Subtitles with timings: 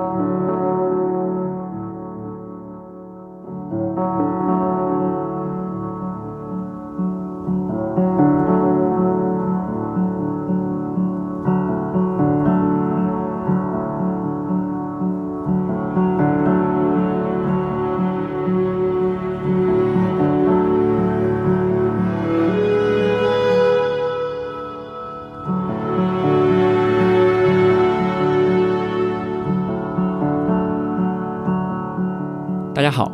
[0.00, 0.06] 大
[0.56, 0.69] 家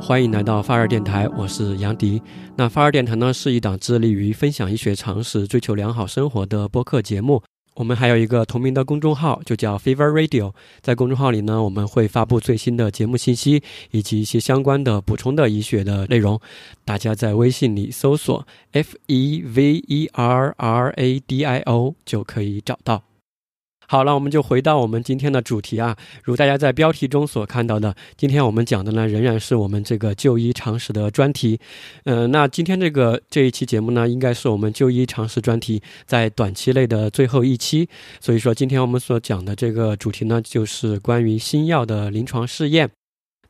[0.06, 2.22] 欢迎来到发热电台，我是杨迪。
[2.54, 7.42] 那发热电台呢，是一档致力于分享医学常识、追求良好生活的播客节目。
[7.74, 10.52] 我们还有一个同名的公众号，就叫 Fever Radio。
[10.80, 16.40] 在公众号里呢，我们会发布最新的节目信息，以及一些相关的补充的医学的内容。
[16.84, 23.02] 大家在微信里搜索 F E V E R R A D I O 就可以找到。
[23.88, 25.96] 好了，我们就回到我们今天的主题啊。
[26.24, 31.58] 如大家在标题中所看到的，今天我们讲的呢，仍然是我们这个就医常识的专题。
[32.04, 37.88] 嗯，那今天这个这一期节目呢，应该是我们就医常识专题在短期内的最后一期。
[38.20, 42.90] 所以说，今天我们所讲的这个主题呢，就是关于新药的临床试验。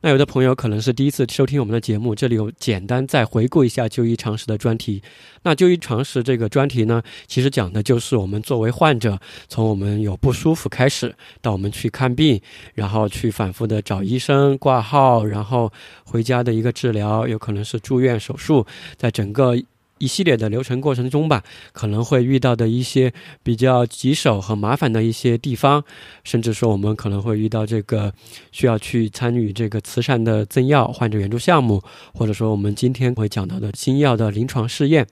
[0.06, 5.02] 那有的朋友可能是第一次收听我们的节目，这里有简单再回顾一下就医常识的专题。
[5.42, 12.40] 那就医常识这个专题呢，其实讲的就是我们作为患者，从我们有不舒服开始，到我们去看病，
[12.74, 15.72] 然后去反复的找医生挂号，然后
[16.04, 18.64] 回家的一个治疗，有可能是住院手术，
[18.96, 19.56] 在整个。
[19.98, 25.82] 一系列的流程过程中吧，可能会遇到的一些比较棘手和麻烦的一些地方，
[26.24, 28.12] 甚至说我们可能会遇到这个
[28.52, 35.06] 需要去参与这个慈善的赠药患者援助项目，或者说我们今天会讲到的新药的临床试验。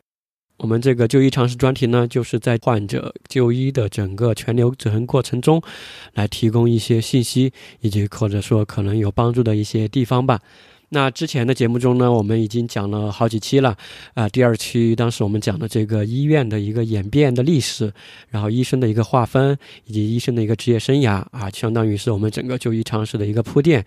[0.58, 5.60] 我们这个就医常识专题呢，就是在患者就医的整个全流程过程中，
[6.12, 10.40] 来提供一些信息，以及或者说可能有帮助的一些地方吧。
[10.95, 13.77] 那之前的节目中呢，我们已经讲了好几期了，
[14.14, 17.92] 啊，第二期当时我们讲的这个医院的一个演变的历史，
[18.29, 23.85] 然后医生的一个划分，以及医生的一个职业生涯啊，相当于是我们整个就医常识的一个铺垫。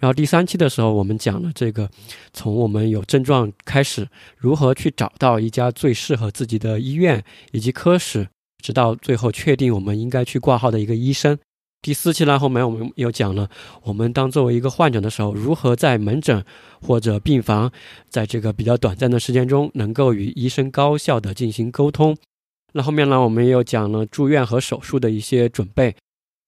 [0.00, 1.88] 然后第三期的时候，我们讲了这个
[2.32, 4.04] 从我们有症状开始，
[4.36, 7.22] 如何去找到一家最适合自己的医院
[7.52, 8.26] 以及科室，
[8.60, 11.38] 直到最后确定我们应该去挂号的一个医生。
[11.80, 13.48] 第四期呢，后面我们又讲了，
[13.82, 16.44] 我们当作为一个患者的时候，如何在门诊
[16.82, 17.70] 或者病房，
[18.08, 22.16] 在这个比较短暂的时间中，能够与医生高效的进行沟通。
[22.72, 25.94] 那后面呢，我们又讲了住院和手术的一些准备。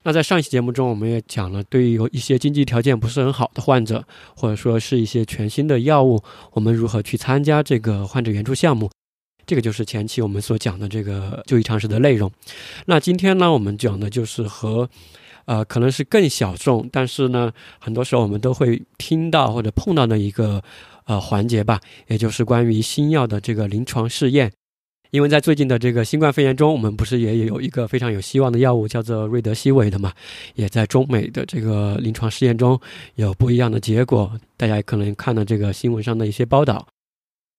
[0.02, 4.04] 那在上一期节目中，我们也讲了，对于有一些经济条件不是很好的患者，
[4.34, 8.90] 或者说是一些全新的药物，我们如何去参加这个患者援助项目。
[9.50, 12.30] 这个就是前期我们所讲的这个就医常识的内容。
[12.86, 14.88] 那今天呢，我们讲的就是和，
[15.44, 17.50] 呃，可能是更小众，但是呢，
[17.80, 20.62] 很多时候我们都会听到或者碰到的一个
[21.04, 24.52] 呃环节吧，也就是关于新药的这个临床试验。
[25.10, 30.12] 因为在最近的这个新冠肺炎中，我们不是也有一个非常有希望的药物叫做瑞德西韦的嘛？
[30.54, 32.80] 也在中美的这个临床试验中
[33.16, 36.86] 有不一样的结果，大家可能看了这个新闻上的一些报道。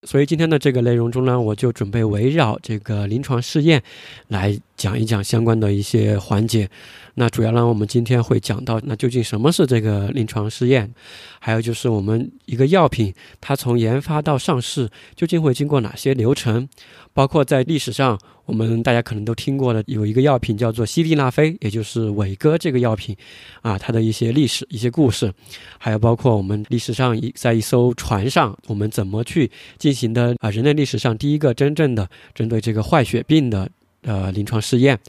[0.03, 3.83] 所以今天的这个内容中呢，我就准备围绕这个临床试验
[4.29, 6.67] 来讲一讲相关的一些环节。
[7.13, 10.91] 那主要呢，我们今天会讲到，那究竟什么是这个临床试验？
[11.39, 16.67] 还有就是我们一个药品，它从研发到上市，究竟会经过哪些流程？
[17.13, 18.17] 包括在历史上，
[18.51, 23.15] 我们大家可能都听过的，有一个药品叫做西地那非，也就是伟哥这个药品，
[23.61, 25.31] 啊，它的一些历史、一些故事，
[25.77, 33.69] 还有包括我们历史上一在一艘船上，我们怎么去进行的啊，人类历史上第一个真正的针对这个坏血病的
[34.01, 34.99] 呃临床试验。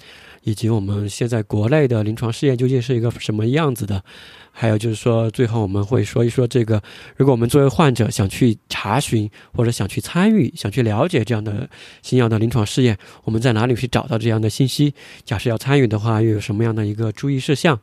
[0.42, 4.02] 以及我们现在国内的临床试验究竟是一个什么样子的？
[4.50, 6.82] 还有就是说，最后我们会说一说这个，
[7.16, 11.68] 如果我们作为患者想去查询或者想去参与、想去了解这样的
[12.02, 14.92] 新药的临床试验，我们在哪里去找到这样的信息？
[15.24, 17.80] 假设要参与的话，又有什么样的一个注意事项？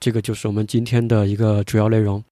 [0.00, 2.24] 这个就是我们今天的一个主要内容。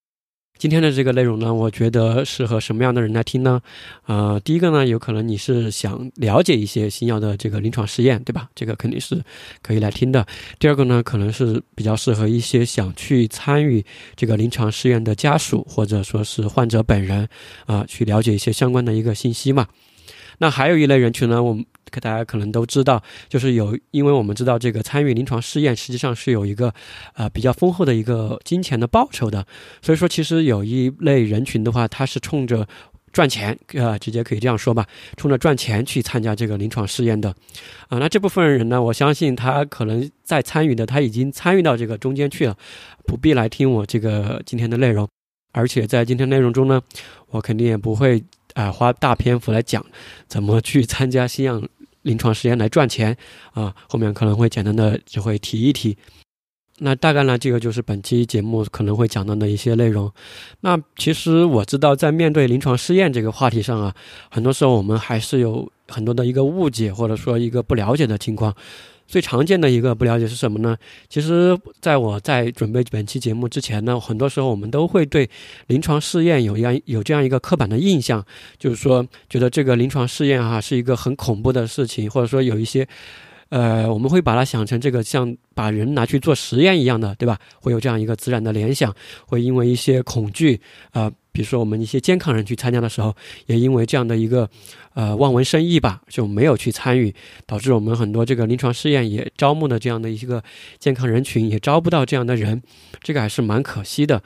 [0.65, 3.61] 今天的这个内容呢，我觉得适合什么样的人来听呢？
[4.07, 8.49] 呃，第一个呢，有可能你是想了解一些新药的这个临床试验，对吧？
[8.55, 9.23] 这个肯定是
[9.61, 10.27] 可以来听的。
[10.59, 13.85] 第二个呢，可能是比较适合一些想去参与
[14.17, 17.29] 这个临床试验的家属或者说是患者本人
[17.67, 19.67] 啊，去了解一些相关的一个信息嘛。
[20.39, 21.65] 那还有一类人群呢，我们。
[22.01, 26.75] 大家可能都知道，就是有，因为我们知道这个参与临床试验实际上是有一个，
[27.15, 29.47] 呃，比较丰厚的一个金钱的报酬的，
[29.81, 32.67] 所以说其实有一类人群的话，他是冲着
[33.13, 34.85] 赚钱，呃，直接可以这样说吧，
[35.17, 37.31] 冲着赚钱去参加这个临床试验的，
[37.87, 42.57] 啊，那这部分人呢，我相信他可能在参与的，他已经参与到这个中间去了，
[43.07, 45.09] 不必来听我这个今天的内容，
[45.53, 46.83] 而且在今天内容中呢，
[47.29, 48.21] 我肯定也不会
[48.55, 49.85] 啊花大篇幅来讲
[50.27, 51.63] 怎么去参加西洋
[52.03, 53.17] 临床实验来赚钱，
[53.53, 55.97] 啊，后面可能会简单的就会提一提。
[56.79, 60.13] 那大概呢，这个就是本期节目可能会讲到的一些内容。
[60.61, 63.95] 那其实我知道，在面对临床试验这个话题上啊，
[64.29, 68.53] 很多时候我们还是有很多的一个误解，或者说一个不了解的情况。
[69.07, 70.77] 最常见的一个不了解是什么呢？
[71.09, 75.29] 其实，在我在准备本期节目之前呢，很多时候我们都会对
[75.67, 78.25] 临床试验有样有这样一个刻板的印象，
[78.59, 82.87] 就是说，觉得这个临床试验哈是一个很恐怖的事情，或者说有一些。
[83.51, 87.39] 呃，我们会把它想成这个像把人拿去做实验一样的，对吧？
[87.61, 88.93] 会有这样一个自然的联想，
[89.27, 90.61] 会因为一些恐惧
[90.91, 93.13] 啊，比如说我们一些健康人去参加的时候，
[93.47, 94.49] 也因为这样的一个
[94.95, 97.13] 呃望文生义吧，就没有去参与，
[97.45, 100.45] 导致我们很多这个临床试验也招募的这样的一个
[100.79, 102.63] 健康人群也招不到这样的人，
[103.03, 104.23] 这个还是蛮可惜的。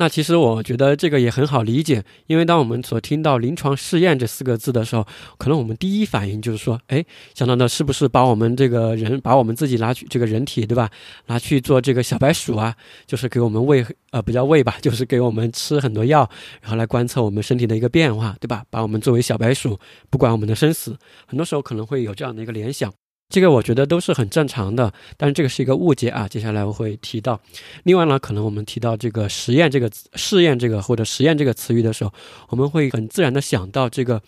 [0.00, 5.04] 那其实我觉得这个也很好理解，因为当我们所听到临床试验这四个字的时候，
[5.36, 7.04] 可能我们第一反应就是说，哎，
[7.34, 10.88] 想到的是不是把我们这个人，把我们自己拿去这个人体，对吧？
[11.26, 16.30] 拿去做这个小白鼠啊，就是给我们喂，呃，不叫喂吧，就是给我们吃很多药，
[16.62, 18.62] 然后来观测我们身体的一个变化，对吧？
[18.70, 19.76] 把我们作为小白鼠，
[20.10, 20.96] 不管我们的生死，
[21.26, 22.92] 很多时候可能会有这样的一个联想。
[23.28, 26.26] 这个我觉得都是很正常的，但是这个是一个误解啊。
[26.26, 27.38] 接下来我会提到。
[27.82, 32.12] 另外呢，可能我们提到这个实验这个试验这个或者实验这个词语的时候，
[32.48, 34.22] 我们会很自然的想到这个，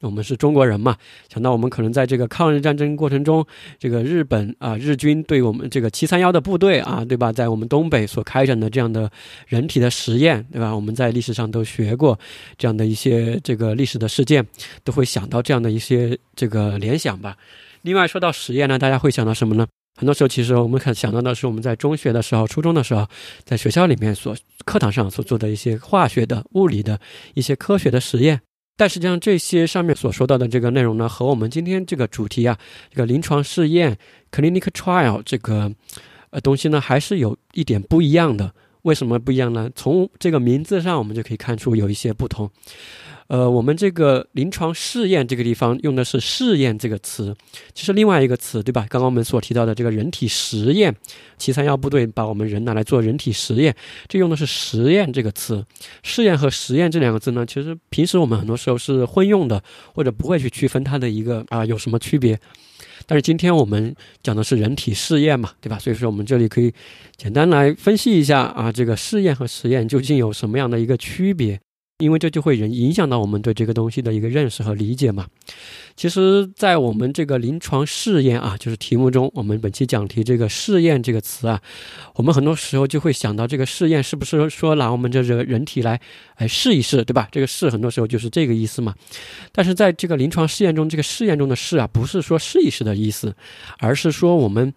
[0.00, 0.96] 我们是中国人嘛，
[1.30, 3.46] 想到我们可能在这个抗日战争过程中，
[3.78, 9.10] 这个日本啊日军对我们这个七三幺的部队啊，对吧，在我们东北所开展的这样的
[9.48, 10.74] 人体的实验，对吧？
[10.74, 12.18] 我们在历史上都学过
[12.56, 14.46] 这样的一些这个历史的事件，
[14.82, 17.36] 都会想到这样的一些这个联想吧。
[17.86, 19.64] 另外说到实验呢，大家会想到什么呢？
[19.96, 23.06] 很多时候其实我们可想到的是我们在中学的时候、初中的时候，
[23.44, 26.98] 在学校里面所课堂上所做的一些化学的、物理的
[27.34, 28.40] 一些科学的实验。
[28.76, 32.58] 但实际上这些上面所说到的这个内容呢，和我们今天这个主题啊，
[32.90, 33.96] 这个临床试验
[34.32, 35.72] （clinical trial） 这个
[36.30, 38.52] 呃东西呢，还是有一点不一样的。
[38.82, 39.70] 为什么不一样呢？
[39.76, 42.50] 从这个名字上我们就可以看出有一些不同。
[43.28, 47.34] 呃，我们这个临床试验这个地方用的是“试验”这个词，
[47.74, 48.86] 其实另外一个词，对吧？
[48.88, 50.94] 刚刚我们所提到的这个人体实验，
[51.36, 53.74] 七三幺部队把我们人拿来做人体实验，
[54.06, 55.64] 这用的是“实验”这个词。
[56.04, 59.60] 试验和实验这两个字呢，其实平时我们很多时候是混用的，
[59.92, 62.38] 或者不会去区分它的一个啊有什么区别。
[63.08, 65.78] 但是今天我们讲的是人体试验嘛，对吧？
[65.78, 66.72] 所以说我们这里可以
[67.16, 71.60] 简单来分析一下啊，这个试验和实验究竟有什么样的一个区别。
[71.98, 75.26] 因为这就会影影响到我们对这个东西的一个认识和理解嘛。
[75.96, 81.60] 其实，在我们这个临床试验啊，就是题目中，我们本期讲题这个“试验”这个词啊，
[82.16, 85.98] 我们很多时候就会想到这个试验是不是说拿我们这个人体来
[86.34, 87.28] 哎试一试，对吧？
[87.32, 88.94] 这个“试”很多时候就是这个意思嘛。
[89.52, 93.34] 但是在这个临床试验中，这个试验中的“试”啊，不是说试一试的意思，
[93.78, 94.74] 而是说我们。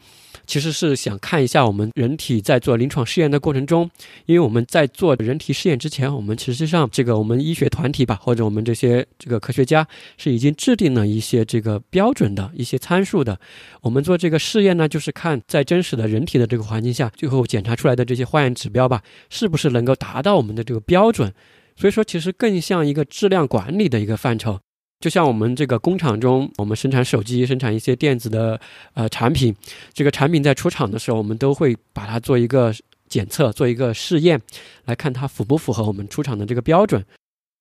[0.50, 3.88] 其实是想看一下我们人体在做临床试验的过程中，
[4.26, 9.88] 因为我们在做人体试验之前，我们实际上这个我们医学团体吧，或者我们这些这个科学家
[10.18, 13.40] 是已经制定了一些这个标准的一些参数的。
[13.82, 21.32] 我们做这个试验呢，就是看在真实的人体的这个环境下，最后检查出来的这些化验指标吧，是不是能够达到我们的这个标准。
[21.76, 24.60] 所以说，其实更像一个质量管理的一个范畴。
[25.00, 28.60] 就像我们这个工厂中，我们生产手机、生产一些电子的
[28.94, 29.56] 呃产品，
[29.94, 32.74] 这个产品在出厂的时候，我们都会把它做一个
[33.08, 34.42] 检测，做一个试验，
[34.86, 37.02] 来看它符不符合我们出厂的这个标准。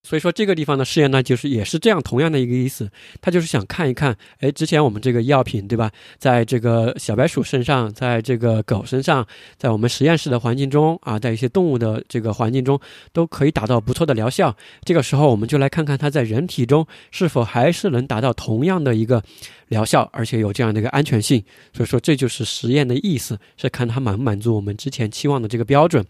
[0.05, 2.88] 所以说这个地方的试验呢，就是也是这样同样的一个意思，
[3.21, 9.26] 他就是想看一看，哎，之前我们这个药品对吧，在这个小白鼠身上，在这个狗身上，
[9.59, 12.81] 在我们实验室的环境中啊，在一些动物的这个环境中，
[13.12, 14.57] 都可以达到不错的疗效。
[14.85, 19.23] 这个时候我们就来看看它在人体中是否还是能达到同样的一个
[19.67, 21.45] 疗效，而且有这样的一个安全性。
[21.75, 26.07] 所以说这就是实验的意思，是看它满不满足我们之前期望的这个标准。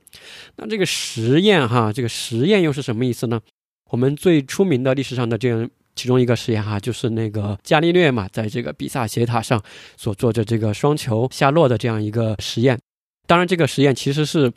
[0.57, 3.41] 那这个实验哈，这个实验又是什么意思呢？
[3.89, 9.63] 我们最出名的历史上的这样其中一个实验哈，就是那个伽利略嘛，在这个比萨斜塔上
[9.97, 12.79] 所做的这个双球下落的这样一个实验。
[13.27, 14.51] 当然，这个实验其实是，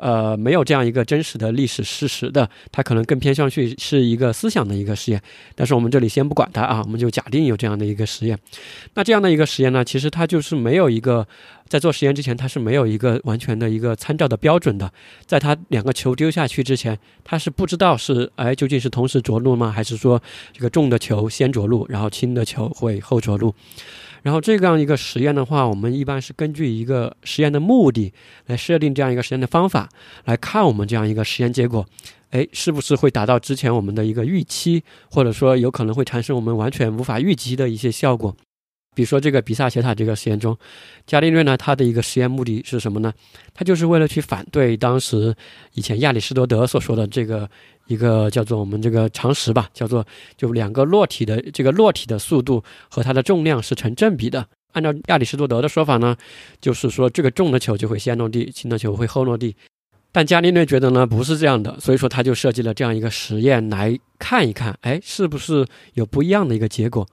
[0.00, 5.20] 呃，没有这样一个真实的历史事实的，它可能更偏向去是一个思想的一个实验。
[5.54, 8.38] 但是我们这里先不管它啊，我们就假定有这样的一个实验。
[8.94, 11.26] 那这样的一个实验呢，其实它就是没有一个
[11.68, 14.90] 在做实验之前，它是没有一个完全的一个参照的标准的。
[15.26, 20.22] 在它两个球丢下去之前，它是不知道是哎究竟是同时着陆吗，还是说
[20.54, 23.54] 这个重的球先着陆，然后轻的球会后着陆。
[24.22, 28.12] 然后这样一个实验的话，我们一般是根据一个实验的目的
[28.46, 29.88] 来设定这样一个实验的方法，
[30.24, 31.86] 来看我们这样一个实验结果，
[32.30, 38.36] 哎，是不是会达到之前我们的一个预期，或者说有可能会产生我们完全无法预期的一些效果。
[38.94, 40.56] 比如说这个比萨斜塔这个实验中，
[41.06, 43.12] 伽利略呢，他的一个实验目的是什么呢？
[43.54, 45.34] 他就是为了去反对当时
[45.74, 47.48] 以前亚里士多德所说的这个。
[47.90, 50.06] 一个叫做我们这个常识吧，叫做
[50.36, 54.46] 就两个落体的这个落体的速度和它的重量是成正比的。
[54.72, 56.16] 按照亚里士多德的说法呢，
[56.60, 59.56] 就是说这个重的球就会先落地，轻的球会后落地。
[60.12, 67.04] 但伽利略觉得呢不是这样的，所以说他就设计了这样一个实验来看一看，哎，是不是有不一样的一个结果？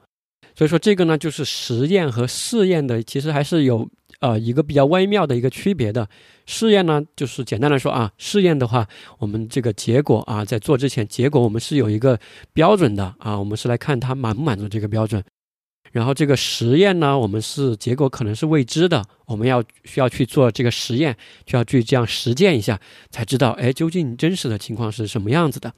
[0.54, 3.88] 所以说这个呢就是实验和试验的，其实还是有。
[4.20, 6.08] 呃，一个比较微妙的一个区别的
[6.50, 8.88] 试验呢，就是简单来说啊，试验的话，
[9.18, 12.18] 我们这个结果啊，在做之前，结果我们是有一个
[12.54, 15.22] 标准的啊，我们是来看它满不满足这个标准。
[15.92, 21.14] 然后这个实验呢，我们是结果可能是未知的，我们要需要去做这个实验，
[21.46, 25.74] 需要去这样实践一下，才知道哎，究竟真实的情况是什么样子的。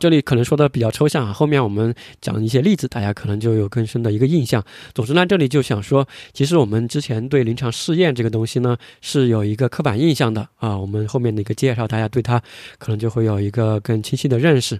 [0.00, 4.64] 这里可能说的比较抽象啊，后面我们讲一些例子，大家可能就有更深的一个印象。
[4.94, 10.78] 总之呢，这里就想说，其实我们之前对临床试验这个东西呢，是有一个刻板印象的啊。
[10.78, 12.40] 我们后面的一个介绍，大家对它
[12.78, 14.78] 可能就会有一个更清晰的认识。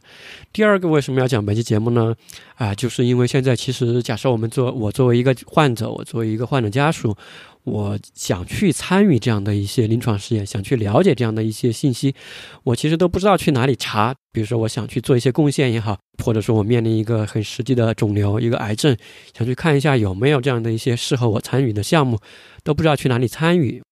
[0.53, 2.15] 第二个为什么要讲本期节目呢？
[2.55, 7.17] 啊，就是因为现在其实假设我们做我作为一个患者，我作为一个患者家属。
[7.69, 12.15] 我想去参与这样的一些临床试验，想去了解这样的一些信息，
[12.65, 14.15] 我其实都不知道去哪里查。
[14.33, 18.97] 比如说，我想去做一些贡献也好，或者说我面临一个很实际的肿瘤、一个癌症，
[19.37, 22.19] 想去看一下有没有这样的一些适合我参与的项目，
[22.63, 23.83] 都不知道去哪里参与。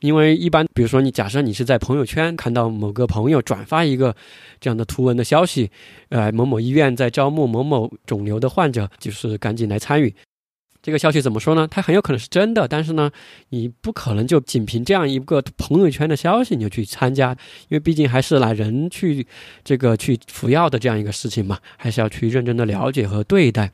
[0.00, 4.12] 因为一般，比如说你假设你是在朋友圈看到某个朋友转发一个
[4.58, 5.70] 这样的图文的消息，
[6.08, 10.12] 呃，某某医院在招募某某肿瘤的患者，就是赶紧来参与。
[10.82, 11.68] 这个消息怎么说呢？
[11.70, 13.08] 它很有可能是真的，但是呢，
[13.50, 17.30] 你不可能就仅凭这样一个朋友圈的消息你就去参加，
[17.68, 19.24] 因为毕竟还是拿人去
[19.62, 23.70] 这个去服药的这样一个事情嘛，还是要去认真的了解和对待。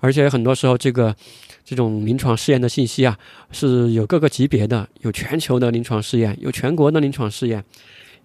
[0.00, 1.14] 而且很多时候，这个
[1.62, 3.18] 这种临床试验的信息啊，
[3.52, 7.62] 是有各个级别的，有全球的临床试验，有全国的临床试验。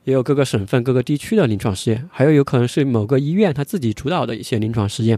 [0.04, 5.18] 也有各个省份、各个地区的临床试验，还有有可能是某个医院他自己主导的一些临床试验，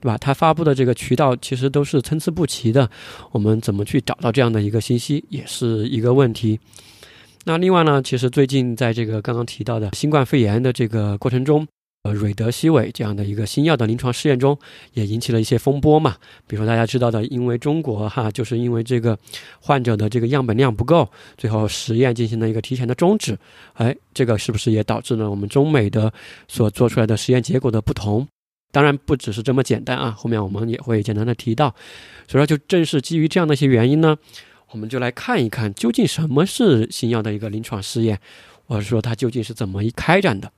[0.00, 0.18] 对吧？
[0.18, 2.90] 他发布的这个渠道其实都是参差不齐的，
[3.32, 6.58] 我们怎么去找到这样的一个信息，也是一个问题。
[7.44, 11.66] 那另外呢，其实最近在这个刚刚提到的新冠肺炎的这个过程中。
[12.06, 14.56] 呃，瑞德西韦这样的一个新药的临床试验中，
[14.92, 16.14] 也引起了一些风波嘛。
[16.46, 19.18] 比如说大家知道的，因为中国哈，就是因为这个
[19.60, 23.36] 患者的这个样本量不够，最后实验进行了一个提前的终止。
[23.72, 26.12] 哎，这个是不是也导致了我们中美的
[26.46, 28.24] 所做出来的实验结果的不同？
[28.70, 31.74] 当然不只是这么简单啊，后面我们也会简单的提到。
[32.28, 34.16] 所以说，就正是基于这样的一些原因呢，
[34.70, 38.20] 我们就来看一看究竟什么是新药的一个临床试验，
[38.68, 40.52] 或者说它究竟是怎么一开展的。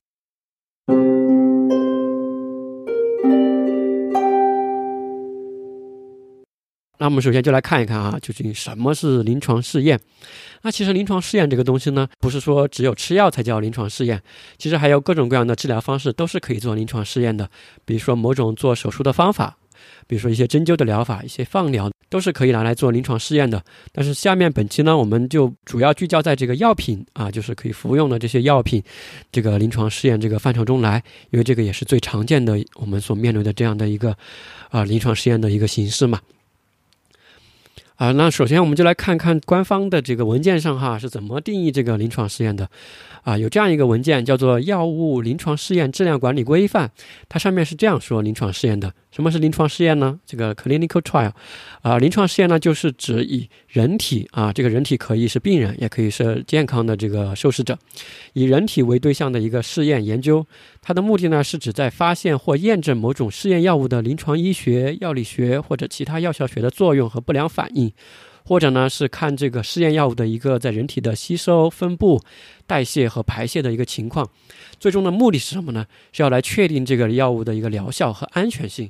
[6.99, 9.99] 那我们首先就来看一看啊，究竟什么是临床试验？
[10.63, 14.21] 那其实临床试验这个东西呢，不是说只有吃药才叫临床试验，
[14.59, 17.49] 其实还有各种各样的治疗方式都是可以做临床试验的。
[17.85, 19.57] 比如说某种做手术的方法，
[20.09, 23.63] 比如说一些针灸的疗法、一些放疗，都是可以拿来做临床试验的。
[23.93, 28.83] 但是下面本期呢，我们就主要聚焦在这个药品啊，就是可以服用的这些药品，
[29.31, 31.01] 这个临床试验这个范畴中来，
[31.31, 34.17] 因为这个也是最常见的我们所面对的这样的一个
[34.71, 36.21] 啊临床试验的一个形式嘛。
[37.99, 42.69] 啊，那首先我们就来看看官方的这个文件上哈是怎么定义这个临床试验的。
[43.25, 46.89] 啊，有这样一个文件叫做《药物临床试验质量管理规范》，
[47.29, 48.95] 它上面是这样说临床试验的。
[49.19, 50.17] 什么是临床试验呢？
[50.25, 51.33] 这个 clinical trial，
[51.83, 57.77] 啊，临床试验呢就是指以人体啊，这个人体可以是病人，也可以是健康的这个受试者，
[58.35, 60.47] 以人体为对象的一个试验研究。
[60.81, 67.93] 它的目的呢是指在发现或验证某种试验药物的临床医学、药理学或者其他药效学的作用和不良反应。
[68.45, 72.19] 或者呢，是看这个试验药物的一个在人体的吸收、分布、
[72.67, 74.27] 代谢和排泄的一个情况，
[74.81, 75.85] 最终的目的是什么呢？
[76.13, 78.89] 是要来确定这个药物的一个疗效和安全性。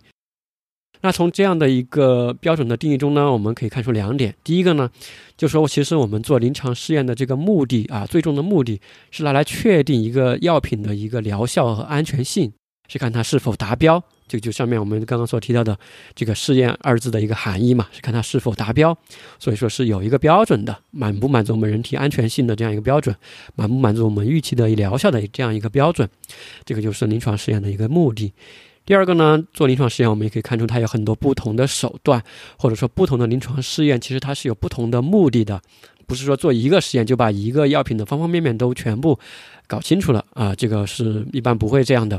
[1.00, 4.35] 那从这样的一个标准的定义中呢，我们可以看出两点。
[4.43, 4.90] 第一个呢，
[5.37, 12.52] 就说其实我们做临床试验的这个目的啊，最终的目的是拿来确定一个药品的一个疗效和安全性，
[12.88, 14.02] 是看它是否达标。
[14.26, 15.78] 就就上面我们刚刚所提到的
[16.14, 18.95] 这个试验二字的一个含义嘛，是看它是否达标。
[19.38, 23.17] 所以说是有一个标准的，满不满足我们人体安全性的这样一个标准，
[23.55, 26.07] 满不满足我们预期的疗效的这样一个标准。
[26.67, 28.35] 这个就是临床试验的一个目的。
[28.88, 32.25] 第二个呢，做临床试验，我们也可以看出它有很多不同的手段，
[32.57, 35.61] 或者说不同的临床试验，其实它是有不同的目的的，
[36.07, 39.18] 不是说做一个实验就把一个药品的方方面面都全部
[39.66, 42.18] 搞清楚了啊，这个是一般不会这样的。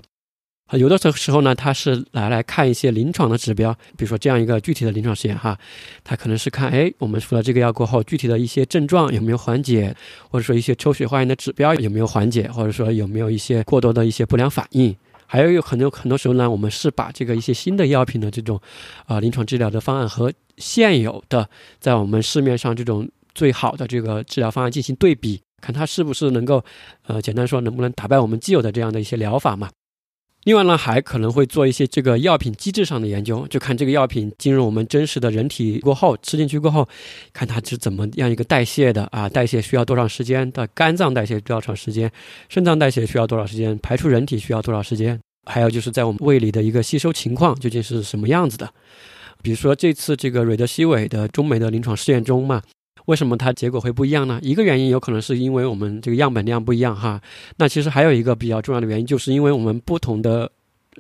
[0.67, 5.57] 啊，有的时候时候呢，它是拿来看一些临床的指标，比如说这样一个具体的临床实验哈，
[6.03, 9.95] 它可能是看，哎，我们服了这个药过后，具体的一些症状有没有缓解，
[10.29, 14.95] 或者说一些抽血化验的指标有没有缓解，或者说有没有一些过多的一些不良反应。
[15.31, 18.59] 还有有很多很多时候呢，我们是把这个一些新的药品的这种，
[19.05, 21.47] 啊，临床治疗的方案和现有的
[21.79, 26.65] 在我们市面上这种最好的这个治疗方案进行对比，看它是不是能够，
[27.05, 29.69] 呃，简单说能不能打败我们既有的这样的一些疗法嘛。
[30.49, 36.89] 另外呢，还可能会做一些这个药品机制上的研究，就看这个药品进入我们真实的人体过后，吃进去过后，
[37.31, 40.51] 看它是怎么样一个代谢的啊，代谢需要多长时间？
[40.51, 42.11] 的肝脏代谢多长时间？
[42.49, 43.77] 肾脏代谢需要多少时间？
[43.77, 45.19] 排出人体需要多少时间？
[45.45, 48.67] 还有就是在我们胃里的一个吸收情况究竟是什么样子的？
[49.43, 52.63] 比如说这次这个瑞德西韦的中美的临床试验中嘛。
[53.09, 54.39] 为什么它结果会不一样呢？
[54.43, 57.19] 一个原因有可能是因为我们这个样本量不一样哈。
[57.57, 60.51] 那其实还有一个比较重要的原因，就是因为我们不同的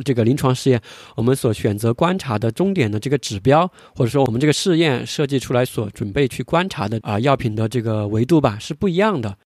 [0.03, 0.81] 这个临床试验，
[1.15, 9.37] 我们所选择观察的终点的这个指标，或者说我们这个试验设计出来所准备去观察的啊药品的这个维度吧，是不一样的。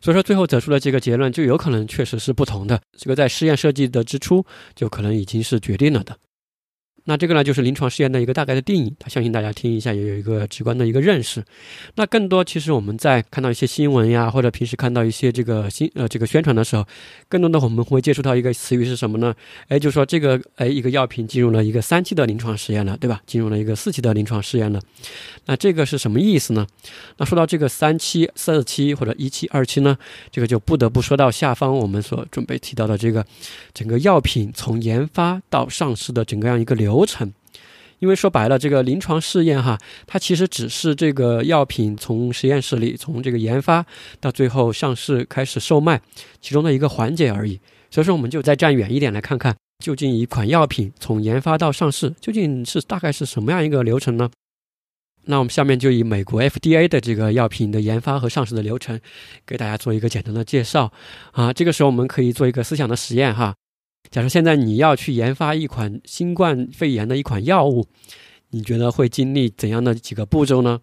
[0.00, 2.80] 所以说最后得出的这个结论就有可能确实是不同的。
[2.96, 6.16] 这个在试验设计的之初就可能已经是决定了的。
[7.06, 11.44] 那这个呢，就是临床试验的一个大概的定义，相信大家听一下也有一个直观的一个认识。
[11.96, 16.86] 那更多其实我们在看到一些新闻呀，或者平时看到一些这个新呃这个宣传的时候，
[17.28, 19.34] 更多的我们会接触到一个词语是什么呢？
[19.68, 23.20] 哎，就是说这个哎一个药品进入了一个三期的临床试验了，对吧？
[23.26, 24.80] 进入了一个四期的临床试验了。
[25.44, 26.66] 那这个是什么意思呢？
[27.18, 29.94] 那说到这个三期、四期或者一期、二期呢，
[30.30, 33.22] 这个就不得不说到下方我们所准备提到的这个
[33.74, 36.93] 整个药品从研发到上市的整个样一个流。
[36.94, 37.32] 流程，
[37.98, 43.84] 因为说白了，这个临床试验哈，它其实只是这个药品从实验室里从这个研发
[44.20, 46.00] 到最后上市开始售卖
[46.40, 47.60] 其中的一个环节而已。
[47.90, 54.30] 所以说，我们就再站远一点来看看，究竟一款药品从研发到上市究竟是大概是什么样一个流程呢？
[55.26, 59.00] 那我们下面就以美国 FDA 的这个药品的研发和上市的流程，
[59.46, 60.92] 给大家做一个简单的介绍
[61.32, 61.50] 啊。
[61.50, 63.54] 这个时候我们可以做一个思想的实验哈。
[64.14, 67.88] 假设现在你要去研发一款新冠肺炎的一款药物，
[68.50, 70.78] 你觉得会经历怎样的几个步骤呢？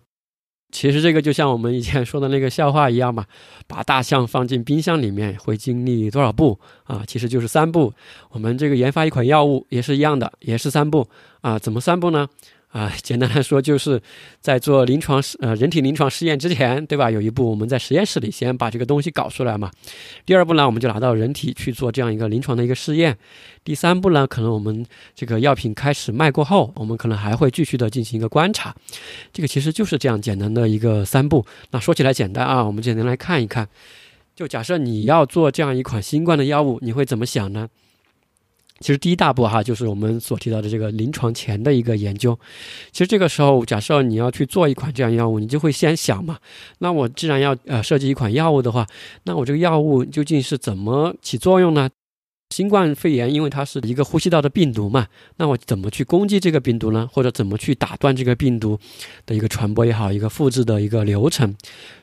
[0.70, 3.26] 其实这个就像我们以前说的那个笑话一样嘛，
[3.68, 7.06] 把大象放进冰箱里面会经历多少步啊？
[7.08, 7.94] 其实就是三步。
[8.32, 11.08] 我们这个研发一款药物也是一样的，也是三步
[11.40, 11.58] 啊？
[11.58, 12.28] 怎么三步呢？
[12.72, 14.02] 啊，简单来说，就是
[14.40, 17.12] 在做临床试呃人体临床试验之前，对吧？
[17.12, 19.70] 有一步我们在实验室里先把这个东西搞出来嘛。
[20.26, 23.18] 第二步呢，我们就拿到人体去做这样一个临床的一个试验。
[23.66, 28.74] 第三步呢，可能我们这个药品开始卖过后，我们可能还会继续的进行一个观察。
[29.34, 31.46] 这个其实就是这样简单的一个三步。
[31.72, 33.68] 那说起来简单啊，我们简单来看一看。
[34.34, 37.68] 就假设你要做这样一款新冠的药物，你会怎么想呢？
[38.82, 42.38] 其实第一大步哈，就是我们所提到的这个临床前的一个研究。
[42.92, 46.38] 其实这个时候，假设你要去做一款这样药物，你就会先想嘛，
[46.80, 48.86] 那我既然要呃设计一款药物的话，
[49.24, 51.90] 那我这个药物究竟是怎么起作用呢？
[52.52, 57.10] 新冠肺炎，因为它是一个呼吸道的病毒嘛，那我怎么去攻击这个病毒呢？
[57.12, 58.78] 或者怎么去打断这个病毒
[59.26, 61.56] 的一个传播也好，一个复制的一个流程？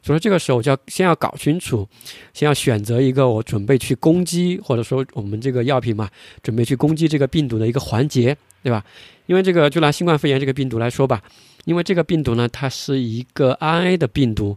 [0.03, 1.87] 所以这个时候就要先要搞清楚，
[2.33, 6.09] 先要选择一个我准备去攻击，或者说我们这个药品嘛，
[6.43, 8.83] 准备去攻击这个病毒的一个环节，对吧？
[9.27, 11.23] 因为这个就拿新冠肺炎这个病毒来说吧，
[11.67, 14.57] 因为这个病毒呢，它是一个 RNA 的病毒。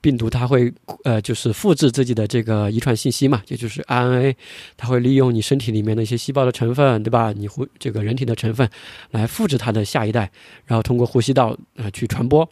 [0.00, 0.72] 病毒它会
[1.04, 4.34] 呃，就是复制自己的这个遗传信息嘛，也就是 RNA，
[4.76, 7.32] 它会利用你身体里面的一些细胞的成分，对吧？
[7.36, 8.68] 你呼这个人体的成分
[9.10, 10.30] 来复制它的下一代，
[10.64, 12.48] 然后通过呼吸道呃去传播。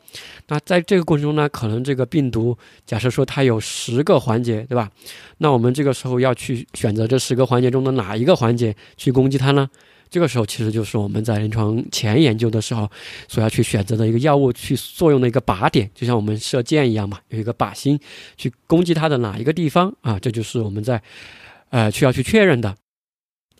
[0.49, 4.91] 那在这个过程中呢，可能这个病毒假设说它有十个环节，对吧？
[5.39, 9.69] 那我们这个时候要去选择这十个环节中的哪一个环节去攻击它呢？
[10.11, 12.91] 这个时候其实就是我们在临床前研究的时候
[13.29, 17.99] 所要去选择的一个药物去作用的一个靶点，就像我们射箭一样嘛，有一个靶心
[18.37, 20.19] 去攻击它的哪一个地方啊？
[20.23, 21.03] 这就是我们在
[21.71, 22.75] 呃需要去确认的。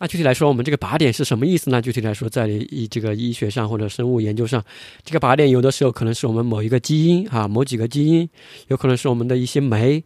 [0.01, 1.81] 那具体来说，我们这个靶点是什么意思呢？
[1.81, 4.63] 具体来说，在医这个医学上或者生物研究上，
[5.03, 8.29] 这个靶点有的时候可能是我们某一个基因啊，某几个基因，
[8.69, 10.03] 有可能是我们的一些酶。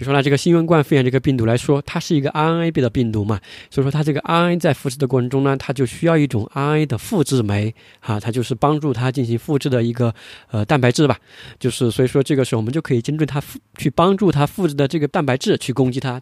[0.00, 3.38] 比如说呢，这个新冠肺炎这个病毒来说，它是一个 RNA 的病毒嘛，
[3.70, 10.14] 所以说它这个 RNA 在复制的过程中呢，它就需要一种 RNA 的复制酶啊，它就是帮助它进行复制的一个
[10.50, 11.18] 呃蛋白质吧，
[11.58, 16.18] 就是所以说这个时候我们就可以针对它复去帮助它复制的这个蛋白质去攻击它。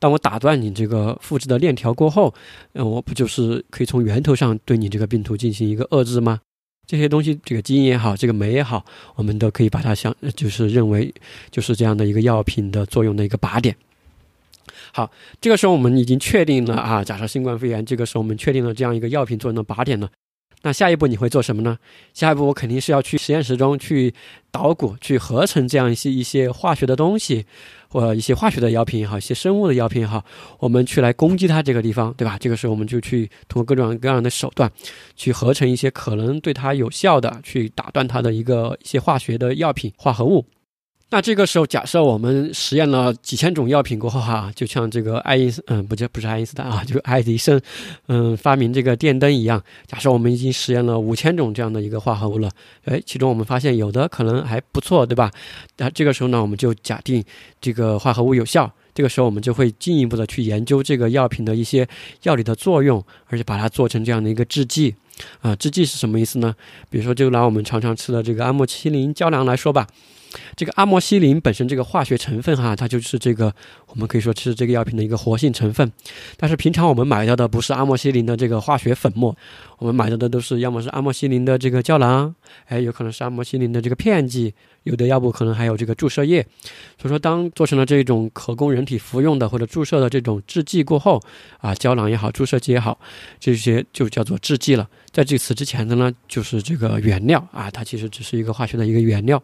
[0.00, 2.34] 当我打断你这个复制的链条过后，
[2.72, 6.40] 呃，我不就是可以从源头上对你这个病毒进行一个遏制吗？
[6.90, 11.14] 这些东西，这个基因也好，这个酶也好，我们都可以把它想，就是认为
[11.48, 13.72] 就是这样的一个药品的作用的一个靶点。
[14.90, 15.08] 好，
[15.40, 20.10] 这个时候我们已经确定了啊，假设新冠肺炎，这个时候我们确定了这样一个药品作用的靶点了。
[20.62, 21.78] 那下一步你会做什么呢？
[22.12, 24.12] 下一步我肯定是要去实验室中去
[24.50, 27.46] 捣鼓、去合成这样一些一些化学的东西，
[27.90, 30.24] 或一些化学的药品也好，一些生物的药品也好，
[30.60, 32.38] 我们去来攻击它这个地方，对吧？
[32.38, 34.70] 这个时候我们就去通过各种各样的手段，
[35.16, 40.46] 去合成一些可能对它有效的，去打断它的一个一些化学的药品化合物。
[41.12, 47.60] 那这个时候，假设我们实验了几千种药品过后，哈，就像这个爱因斯，嗯，不叫不是爱因斯坦啊， 就是爱迪生，
[48.06, 49.60] 嗯，发明这个电灯一样。
[49.88, 52.48] 假设我们已经实验了五千种这样的一个化合物了，
[52.84, 55.30] 哎，其中我们发现有的可能还不错，对吧？
[55.78, 57.24] 那这个时候呢，我们就假定
[57.60, 58.70] 这个化合物有效。
[58.92, 61.88] 这个时候，我们就会进一步的去研究这个药品的一些
[62.22, 64.94] 药理的作用，而且把它做成这样的一个制剂。
[65.40, 66.54] 啊，制剂是什么意思呢？
[66.88, 69.86] 比如说，就拿我们常常吃的这个阿莫西林胶囊来说吧。
[70.54, 73.52] 这个阿莫西林本身这个化学成分哈，它就是这个
[73.88, 75.90] 我们可以说是这个药品的一个活性成分。
[76.36, 79.36] 但是平常我们买到的不是阿莫西林的这个化学粉末，
[79.78, 82.32] 我们买到的都是要么是阿莫西林的这个胶囊，
[82.66, 84.54] 哎，有可能是阿莫西林的这个片剂，
[84.84, 86.46] 有的要不可能还有这个注射液。
[86.96, 91.20] 所以说，当做成了这种可供人体服用的或者注射的这种制剂过后，
[91.58, 93.00] 啊，胶囊也好，注射剂也好，
[93.40, 94.88] 这些就叫做制剂了。
[95.12, 99.42] 在这此之前的呢，就是这个原料啊，它其实只是一个化学的一个原料。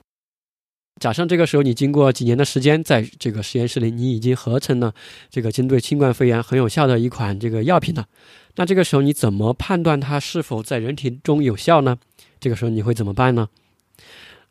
[1.01, 4.95] 假设这个时候你经过几年的时间，在这个实验室里，你已经合成了
[5.29, 8.07] 这个针对新冠肺炎很有效的一款这个药品了。
[8.55, 11.99] 那这个时候你怎么判断它是否在人体中有效呢？
[12.41, 13.49] 这个时候你会怎么办呢？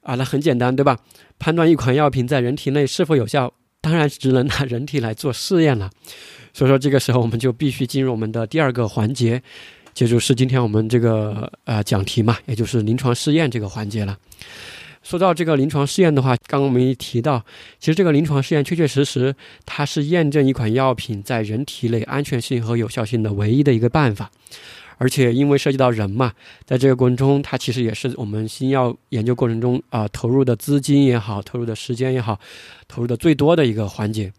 [0.02, 1.00] 啊，那很简单，对吧？
[1.40, 3.52] 判断一款药品在人体内是否有效，
[3.82, 5.90] 当然只能拿人体来做试验了。
[6.54, 9.42] 所以说，这个时候我们就必须进入我们的第二个环节，
[9.96, 14.18] 这就是今天我们这个呃讲题嘛，也就是临床试验这个环节了。
[15.02, 17.42] 说到这个临床试验的话，刚刚我们也提到，
[17.80, 19.34] 其实这个临床试验确确实实，
[19.66, 24.30] 它是验证一款药品在人体内安全性和有效性的唯一的一个办法。
[24.98, 26.34] 而且因为涉及到人嘛，
[26.66, 32.38] 在这个过程中，它其实也是我们新药研究过程中啊投入的资金也好，投入的时间也好，
[32.88, 34.34] 投入的最多的一个环节。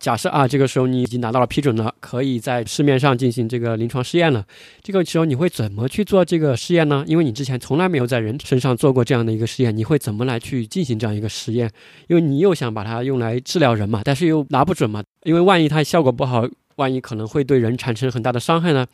[0.00, 4.44] 假设啊，这个时候你已经拿到了批准了，可以在市面上进行这个临床试验了。
[4.82, 7.04] 这个时候你会怎么去做这个试验呢？
[7.06, 11.70] 因为你之前从来没有在人身上做过这样的一个试验，你会怎么来去进行这样一个实验？
[12.08, 18.86] 因为你又想把它用来治疗人嘛，但是又拿不准嘛，因为万一它效果不好，万一可能会对人产生很大的伤害呢？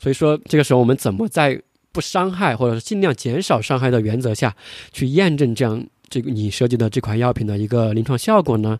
[0.00, 4.56] 所以说，这个时候我们怎么在不伤害或者是尽量减少伤害的原则下
[4.92, 5.86] 去验证这样？
[6.12, 8.78] 这个你设计的这款药品的一个临床效果呢？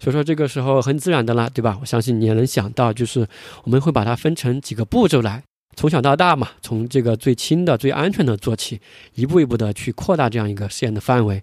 [0.00, 1.76] 所以说这个时候很自然的啦，对吧？
[1.82, 3.28] 我相信你也能想到，就是
[3.64, 5.42] 我们会把它分成几个步骤来，
[5.76, 8.80] 从小到大嘛，从这个最轻的、最安全的做起，
[9.14, 11.42] 一步一步的去扩大这样一个试验的范围。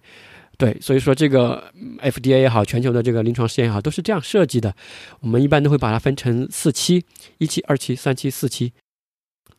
[0.58, 1.63] 对，所以说这个
[2.02, 4.73] FDA 也好，全球的这个临床试验也好，都是这样设计的。
[5.19, 7.06] 我们一般都会把它分成四期：
[7.38, 8.73] 一期、二期、三期、四期。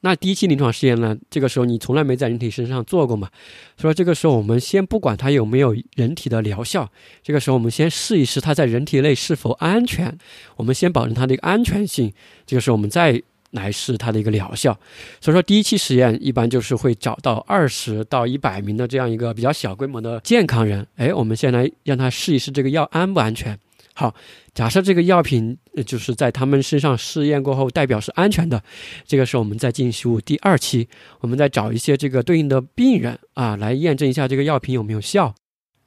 [0.01, 1.17] 那第一期临床试验呢？
[1.29, 3.29] 这个时候你从来没在人体身上做过嘛？
[3.77, 6.89] 所以这个时候我们先不管它有没有人体的疗效，
[7.23, 10.17] 这个时候我们先试一试它在人体内是否安全。
[10.57, 12.13] 我们先保证它的一个安全性，
[12.47, 14.79] 这个时候我们再来试它的一个疗效。
[15.21, 23.59] 所以说第一期实验一般就是会找到二十到一百名的这样一个比较小规模的健康人，哎，我们先来让他试一试这个药安不安全。
[23.99, 24.15] 好，
[24.55, 28.63] 假设这个药品就是在他们身上试验过后，代表是安全的。
[29.05, 35.35] 这个时候，我们再进入第二期，我们再找一些这个对应的病人啊，来验证一下这个药品有没有效。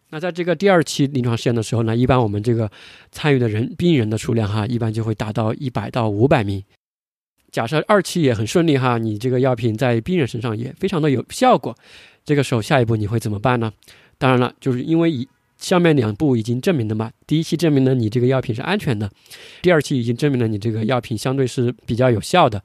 [0.10, 2.69] 那在这个第二期临床试验的时候呢，一般我们这个
[3.13, 6.62] 参与的人病人的数量哈，一般就会达到一百到五百名。
[7.50, 11.74] 假设二期也很顺利哈，你这个药品在病人身上也非常的有效果。
[12.26, 13.71] 这个时候，下一步你会怎么办呢？
[14.17, 15.26] 当然了，就是因为以
[15.62, 17.10] 下面两步已经证明了嘛？
[17.26, 19.10] 第一期证明了你这个药品是安全的，
[19.62, 22.62] 第二期已经证明了你这个药品相对是比较有效的，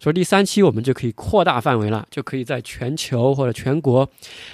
[0.00, 4.08] 所以第三期我们就可以扩大范围了，就可以在全球或者全国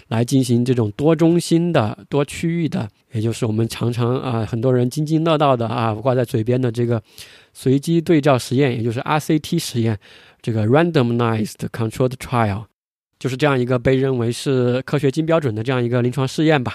[0.08, 7.00] 来进行这种多中心的、多区域的，也就是我们常常啊很多人津津乐道的啊挂在嘴边的这个
[7.52, 9.96] 随机对照实验，也就是 RCT 实验，
[10.42, 12.64] 这个 Randomized Controlled Trial，
[13.20, 16.74] 就是这样一个被认为是科学金标准的这样一个临床试验吧。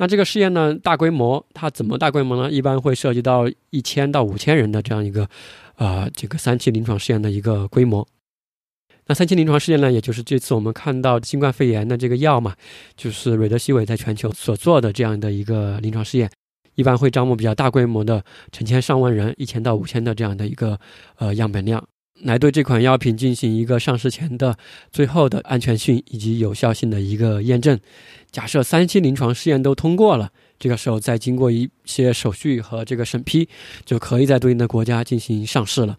[0.00, 2.50] 那这个试验呢，大规模，它怎么大规模呢？
[2.50, 5.28] 一般会涉及到一千到五千人的这样一个。
[5.76, 8.06] 啊，这个三期临床试验的一个规模。
[9.06, 12.54] 那三期临床试验呢，也就是这次我们看到新冠肺炎的这个药嘛，
[12.98, 16.30] 就是瑞德西韦在全球所做的这样的一个临床试验，
[16.74, 20.78] 一般会招募比较大规模的成千上万人，一千到五千的这样的一个
[21.16, 21.82] 呃样本量，
[22.22, 24.56] 来对这款药品进行一个上市前的
[24.90, 27.78] 最后的安全性以及有效性的一个验证。
[28.30, 30.30] 假设三期临床试验都通过了。
[30.58, 33.48] 这个时候再经过一些手续和这个审批，
[33.86, 35.96] 就可以在对应的国家进行上市了。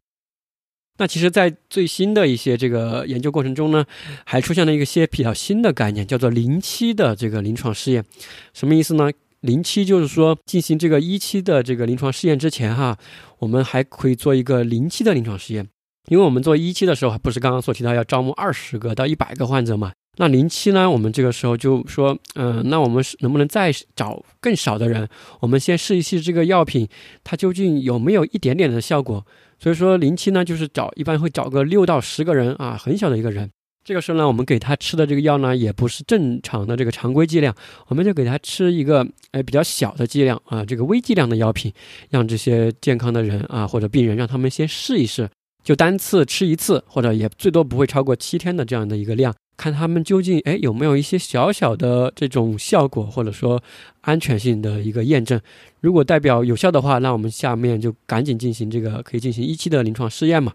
[0.99, 3.84] 那其实，在最新的一些这个研究过程中呢，
[4.23, 8.05] 还出现了一些比较新的概念，叫做零期的这个临床试验。
[8.53, 9.10] 什么意思呢？
[9.39, 12.95] 零期就是说，进行这个一期的这个临床试验之前，哈，
[13.39, 15.67] 我们还可以做一个零期的临床试验。
[16.07, 19.91] 因为我们做一期的时候，不是刚刚所提到要招募二十个到一百个患者嘛？
[20.17, 20.89] 那零期呢？
[20.89, 25.07] 我们这个时候就说，嗯，那我们能不能再找更少的人？
[25.39, 26.87] 我们先试一试这个药品，
[27.23, 29.25] 它究竟有没有一点点的效果？
[29.57, 33.49] 所以说零期呢，就是找一般会找个六到十个人啊，很小的一个人。
[33.83, 37.55] 这个时候呢，我们给他吃的这个药呢，也不是正常的这个常规剂量，
[37.87, 41.71] 我们就给他吃一个哎比较小的剂量啊，这个微剂量的药品，
[42.09, 45.27] 让这些健康的人啊或者病人，让他们先试一试，
[45.63, 49.34] 就单次吃一次，或者也最多不会超过七天的这样的一个量。
[49.58, 53.62] 看他们究竟哎有没有一些小小的这种效果，或者说
[54.02, 55.39] 安全性的一个验证。
[55.82, 60.52] 如果代表有效的话，那我们下面就赶紧进行这个可以进行一期的临床试验嘛。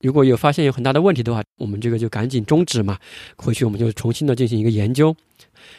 [0.00, 2.98] 如果有发现有很大的问题的话，我们这个就赶紧终止嘛。
[3.36, 5.16] 回去我们就重新的进行一个研究。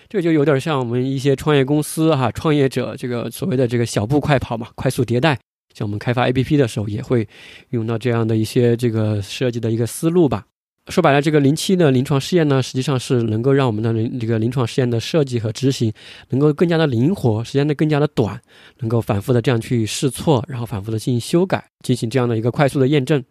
[0.10, 5.38] 这个就有点像我们一些创业公司哈，创业者这个所谓的这个小步快跑嘛，快速迭代。
[5.74, 7.28] 像我们开发 APP 的时候，也会
[7.70, 10.46] 用到这样的一些这个设计的一个思路吧。
[10.90, 15.94] 说白了，这个零期的临床试验呢，实际上是能够让我们的临这个临床试验的设计和执行
[16.30, 18.42] 能够更加的灵活，时间呢更加的短，
[18.80, 23.24] 能够反复的这样去试错，然后反复的进行修改，进行这样的一个快速的验证。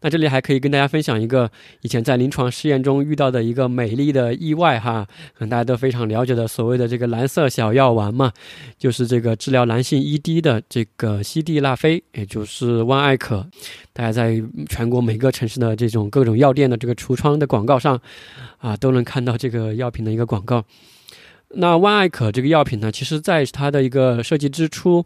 [0.00, 1.50] 那这里还可以跟大家分享一个
[1.82, 8.32] 以前在临床试验中遇到的一个美丽的意外哈，可能大家都非常了解的所谓的这个蓝色小药丸嘛，
[8.78, 13.44] 就是这个治疗男性 ED 的这个西地那非，也就是万艾可，
[13.92, 18.00] 大家在全国每个城市的这种各种药店的这个橱窗的广告上，
[18.58, 20.64] 啊，都能看到这个药品的一个广告。
[21.56, 25.04] 那万艾可这个药品呢，其实在它的一个设计之初，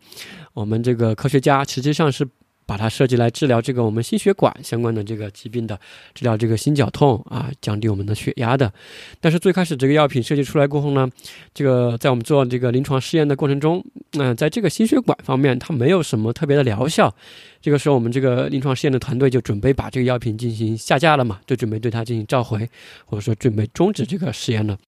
[0.53, 2.29] 我们这个科学家实际上是。
[2.73, 5.79] 把它设计来治疗这个我们心血管相关的这个疾病的，
[6.15, 8.73] 治疗这个心绞痛啊，降低我们的血压的。
[9.21, 11.07] 但是最开始这个药品设计出来过后呢，
[11.53, 17.15] 这个在我们做这个临床试验的过程中，那在这个心血管方面它没有什么特别的疗效。
[17.61, 22.67] 这个时候我们这个临床试验的团队就准备把这个药品进行下架了嘛，就准备对它进行召回，
[23.05, 24.79] 或者说准备终止这个实验了。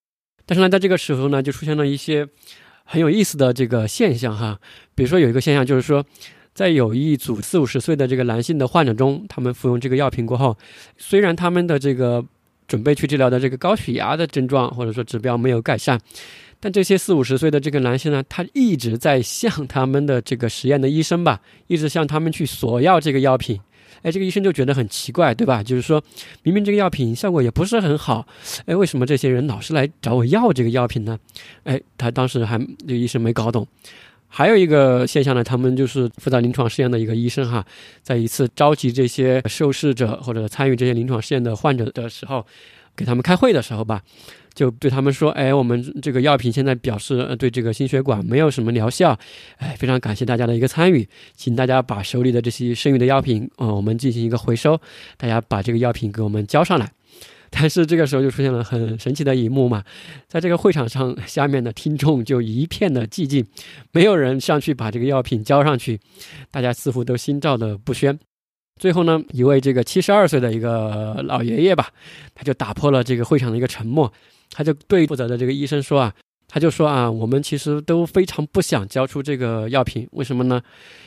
[0.47, 2.27] 但是呢，在这个时候呢，就出现了一些
[2.83, 4.59] 很有意思的这个现象哈，
[4.95, 6.03] 比如说有一个现象就是说。
[6.55, 10.57] 在有一组四五十岁的这个男性的患者中，他们服用这个药品过后，
[10.97, 12.23] 虽然他们的这个
[12.65, 15.99] 准备去治疗的这个高血压的症状或者说指标没有改善，
[16.61, 23.59] 但这些四五十岁的这个男性呢，他一直在向他们的这个实验的医生吧，一直向他们去索要这个药品。
[24.01, 25.61] 哎，这个医生就觉得很奇怪，对吧？
[25.61, 26.01] 就是说
[26.43, 28.25] 明明这个药品效果也不是很好，
[28.65, 31.19] 哎，为什么这些人老是来找我要这个药品呢？
[31.63, 33.67] 哎，他当时还这个医生没搞懂。
[34.27, 37.65] 还有一个现象呢，他们就是负责临床试验的一个医生哈，
[38.01, 42.45] 在一次召集这些受试者或者参与这些临床试验的患者的时候，
[42.95, 44.01] 给他们开会的时候吧，
[44.53, 49.17] 就对他们说：“哎，我们这个药品现在表示对这个心血管没有什么疗效，
[49.57, 54.79] 哎，非常感谢大家的一个参与，请大家把手里的这些剩余的药品，啊，我们进行一个回收，
[55.17, 56.91] 大家把这个药品给我们交上来。”
[57.49, 59.83] 但是这个时候就出现了很神奇的一幕嘛，
[60.27, 63.45] 在这个会场上，下面的听众就一片的寂静，
[63.91, 65.99] 没有人上去把这个药品交上去，
[66.51, 68.17] 大家似乎都心照的不宣。
[68.77, 71.87] 最后呢，一位这个七十二岁的一个老爷爷吧，
[72.33, 74.11] 他就打破了这个会场的一个沉默，
[74.51, 76.13] 他就对负责的这个医生说啊，
[76.49, 80.61] 他就说啊，我们其实都非常不想交出这个药品，为什么呢？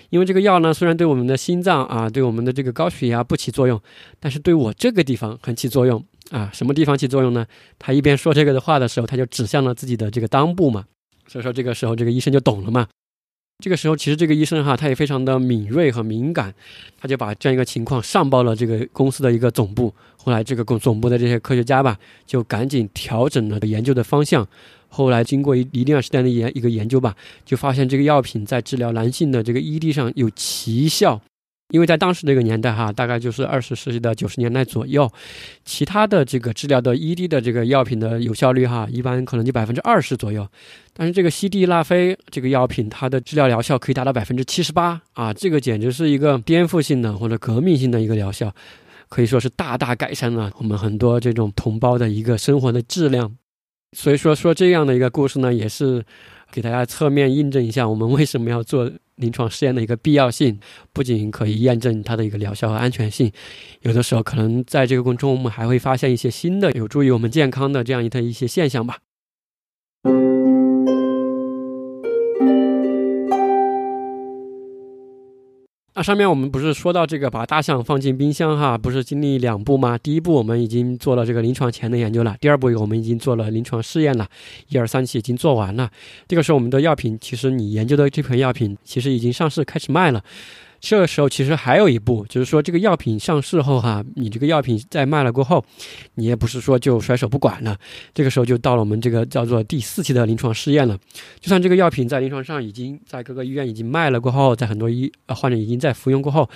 [0.09, 3.79] 因为这个药呢，虽然对我们的心脏啊，对我们的这个高血压不起作用，
[4.18, 6.03] 但是对我这个地方很起作用。
[6.30, 7.46] 啊，什么地方起作用呢？
[7.78, 10.84] 他一边说这个的话的时候，他就指向了自己的这个裆部嘛。
[11.26, 12.86] 所以说这个时候，这个医生就懂了嘛。
[13.62, 16.54] 这个时候，其实这个医生哈，他也非常的敏锐和敏感，
[17.00, 19.92] 他就把这样一个情况上报了这个公司的一个总部。
[20.16, 24.46] 后来，这个公总部的这些科学家吧，就赶紧调整了研究的方向。
[24.88, 31.20] 后来，经过一一段时间的研一个研究吧，就发现这个药品在治疗男性的这个 ED 上有奇效。
[31.70, 35.11] 因为在当时那个年代哈，大概就是二十世纪的九十年代左右，
[35.66, 40.48] 其他的这个治疗的 ED 的这个药品的有效率哈，一般可能就百分之二十左右，
[40.94, 48.50] 但是这个西地那非这个药品，它的治疗疗效可以达到百分之七十八啊，这个简直是一个颠覆性的或者革命性的一个疗效，
[49.11, 53.37] 可以说是大大改善了我们很多这种同胞的一个生活的质量。
[53.92, 56.02] 所以说说这样的一个故事呢，也是
[56.50, 58.90] 给大家侧面印证一下我们为什么要做。
[59.18, 60.59] 临床试验的一个必要性，
[60.92, 63.31] 不仅可以验证它的一个疗效和安全性，
[63.83, 68.98] 有的时候可能在这个过程中，我们还会发现一些新的有助于我们健康的这样一的一些现象吧。
[75.98, 79.98] 那上面我们不是说到这个把大象放进冰箱哈，不是经历两步吗？
[79.98, 84.24] 第一步我们已经做了这个临床前的研究了，第二步我们已经做了临床试验了，
[84.68, 85.90] 一二三期已经做完了。
[86.28, 90.22] 这个时候我们的药品，其实你研究的这款药品其实已经上市开始卖了。
[90.80, 95.64] 这个时候其实还有一步，就是说这个药品上市后哈，你这个药品在卖了过后，
[96.14, 97.76] 你也不是说就甩手不管了。
[98.14, 100.98] 这个时候就到了我们这个叫做第四期的临床试验了。
[101.40, 106.48] 就算这个药品在临床上已经在各个医院已经卖了过后，在很多医患者已经在服用过后。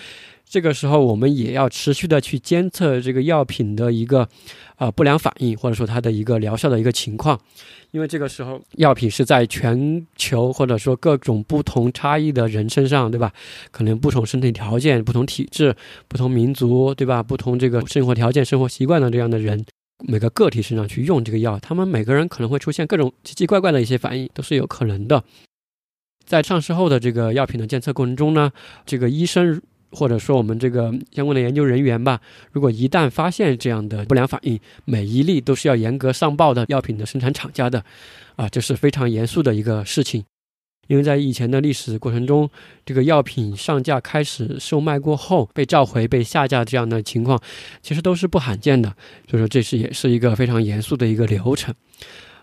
[0.52, 4.28] 这个时候，我们也要持续的去监测这个药品的一个，
[4.76, 7.40] 呃，不良反应，或者说它的一个疗效的一个情况，
[7.90, 13.32] 因为这个时候药品是在全球或者说各种不同差异的人身上，对吧？
[13.70, 15.74] 可能不同身体条件、不同体质、
[16.06, 17.22] 不同民族，对吧？
[17.22, 19.64] 不同这个生活条件、生活习惯的这样的人，
[20.06, 25.24] 每个个体身上去用这个药，他们每个人可能会出现各种奇奇怪怪的一些反应，都是有可能的。
[26.26, 28.52] 在上市后的这个药品的监测过程中呢，
[28.84, 29.62] 这个医生。
[29.92, 37.85] 或者说我们这个相关的研究人员吧，如果一旦发现这样的不良反应，每一例都是要严格上报的药品的生产厂家的，
[38.37, 40.24] 啊，这是非常严肃的一个事情。
[40.88, 42.50] 因为在以前的历史过程中，
[42.85, 47.40] 这个药品上架开始售卖过后被召回、被下架这样的情况，
[47.81, 48.92] 其实都是不罕见的。
[49.31, 51.72] 所以说，这是也是一个非常严肃的一个流程。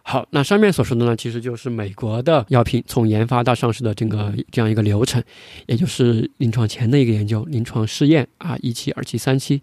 [0.10, 5.24] 好，那上面所说的呢，其实就是美国的药品从研发到上市的这个这样一个流程，
[5.68, 9.62] 也就是临床前的一个研究、临床试验啊，一期、二期、三期，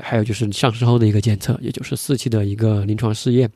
[0.00, 3.50] 还有就是上市后的一个检测，也就是四期的一个临床试验。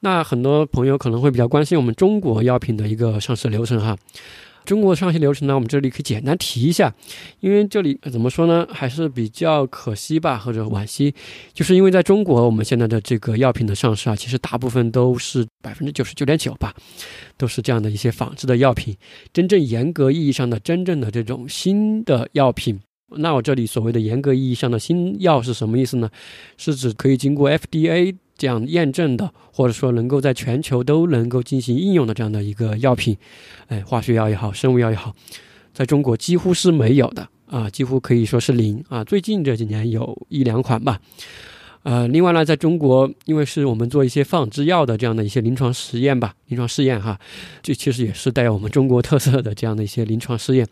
[0.00, 3.96] 那很多朋友可能会比较关心我们中国药品的一个上市流程哈。
[4.68, 6.94] 中国上市流程呢，我们这里可以简单提一下，
[7.40, 11.14] 因为这里怎么说呢，还是比较可惜吧，或者惋惜，
[11.54, 16.74] 就是因为在中国，我们现在的这个药品的上市啊，其实大部分都是百分之九十九点九吧，
[17.38, 18.94] 都是这样的一些仿制的药品。
[19.32, 22.78] 真正严格意义上的真正的这种新的药品，
[23.16, 26.10] 那我这里所谓的严格意义上的新药是什么意思呢？
[26.58, 28.16] 是指可以经过 FDA。
[28.38, 33.14] 这样验证的，或者说能够在全球都能够进行应用的这样的一个药品，
[33.66, 35.12] 哎，化学药也好，生物药也好，
[35.74, 39.02] 在中国几乎是没有的啊，几乎可以说是零啊。
[39.02, 41.00] 最近这几年有一两款吧，
[41.82, 47.18] 呃，另外呢，在中国，因为是我们做一些仿制药的这样的一些临床实验吧，临床试验哈，
[47.60, 50.66] 这其实也是带有我们中国特色的这样的一些临床试验。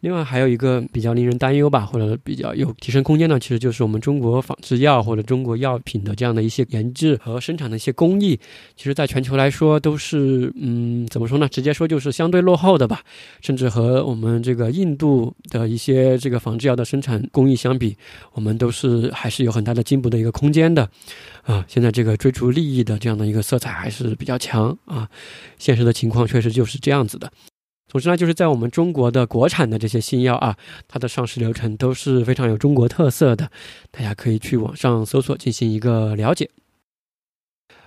[0.00, 8.38] 另外还有一个比较令人担忧吧，或者比较有提升空间呢，其实就是我们中国仿制药或者中国药品的这样的一些研制和生产的一些工艺，
[8.76, 11.48] 其实在全球来说都是，嗯，怎么说呢？
[11.48, 13.02] 直接说就是相对落后的吧，
[13.42, 17.94] 甚至和我们这个印度的一些这个仿制药的生产工艺相比，
[18.32, 20.88] 我们都是还是有很大的进步的一个空间的，
[21.42, 25.08] 啊，现在这个追逐利益的这样的一个色彩还是比较强啊，
[25.58, 27.30] 现实的情况确实就是这样子的。
[27.90, 33.50] 总之呢，就是在我们中国的国产的这些新药啊，它的上市流程都是非常有中国特色的，
[33.90, 36.48] 大家可以去网上搜索进行一个了解。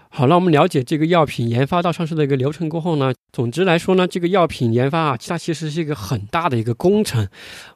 [0.09, 7.25] 好，那我们了解这个药品研发到上市的一个流程过后呢，总之来说呢，这个药品研发啊，它其实是一个很大的一个工程，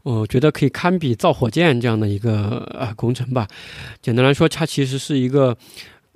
[0.03, 3.47] 我觉得可以堪比造火箭这样的一个呃工程吧。
[4.01, 5.57] 简单来说，它其实是一个。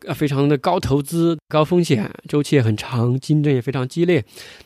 [0.08, 4.24] 呃，非常的高投资、高风险，周期也很长，竞争也非常激烈，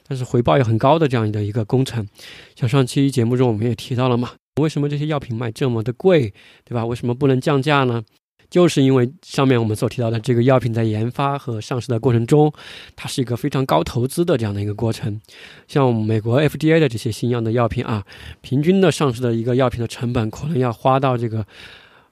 [0.08, 2.08] 但是回报也很高的这样的一个工程。
[2.56, 6.86] 像上期节目中我们也提到了嘛，为什么这些药品卖这么的贵，对吧？
[6.86, 8.04] 为什么不能降价呢？
[8.50, 12.54] 就是因为上面我们所提到的这个药品在研发和上市的过程中，
[12.96, 15.20] 它是一个非常高投资的这样的一个过程。
[15.68, 18.06] 像美国 FDA 的这些新样的药品啊，
[18.42, 21.46] 平均的上市的一个药品的成本可能要花到这个。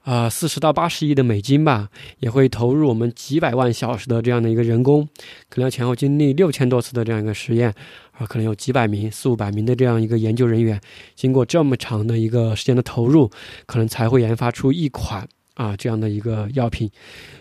[0.04, 1.90] 啊四十到八十亿的美金吧，
[2.20, 5.08] 也会投入我们几百万小时的这样的一个人工，
[5.50, 7.74] 可能要前后经历六千多次的这样一个实验，
[8.12, 10.80] 啊，可能有几百名、四五百名的这样一个研究人员，
[11.16, 13.30] 经过这么长的一个时间的投入，
[13.66, 15.28] 可能才会研发出一款。
[15.56, 16.90] 啊，这样的一个药品，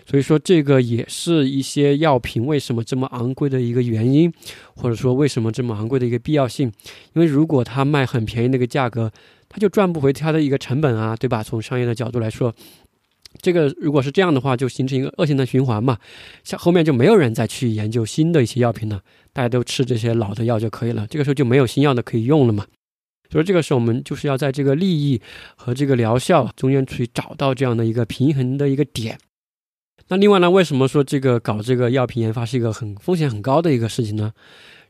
[0.05, 4.31] 所以说这个也是一些药品为什么这么昂贵的一个原因，
[4.75, 6.71] 或者说为什么这么昂贵的一个必要性。
[7.13, 9.11] 因为如果它卖很便宜那个价格，
[9.53, 11.43] 它就赚不回它的一个成本啊，对吧？
[11.43, 12.51] 从商业的角度来说，
[13.39, 15.99] 这个如果是这样的话，就形成一个恶性的循环嘛。
[16.43, 19.01] 像后面就没有人再去研究新的一些药品了，
[19.31, 21.05] 大家都吃这些老的药就可以了。
[21.05, 22.65] 这个时候就没有新药的可以用了嘛。
[23.29, 25.21] 所以这个时候，我们就是要在这个利益
[25.55, 29.19] 和这个疗效中间去找到这样的一个平衡的一个点。
[30.07, 34.33] 那另外呢，为什么说这个搞这个药品研发是一个很风险很高的一个事情呢？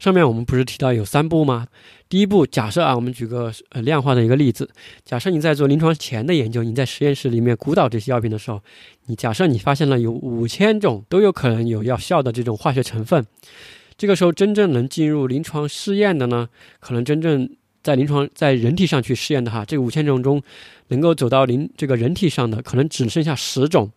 [0.04, 1.66] 上面我们不是提到有三步吗？
[2.10, 4.70] 第一步，假设啊，我们举个呃量化的一个例子，
[5.06, 8.60] 假设你在做临床前的研究，你在实验室里面鼓捣这些药品的时候，
[9.06, 13.26] 你假设你发现了有五千种都有可能有药效的这种化学成分，
[13.98, 16.50] 这个时候真正能进入临床试验的呢，
[16.82, 17.50] 可能真正。
[17.82, 20.42] 在临床在人体上去试验的哈，这五千种中，
[20.88, 23.92] 能够走到临这个人体上的可能只剩下十种。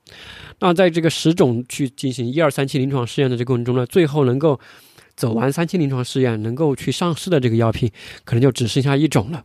[0.59, 4.59] 那在这个十种去进行一二三期临床试验的这过程中呢，最后能够
[5.17, 7.91] 走完三期临床试验，能够去上市的这个药品，
[8.25, 9.45] 可能就只剩下一种了。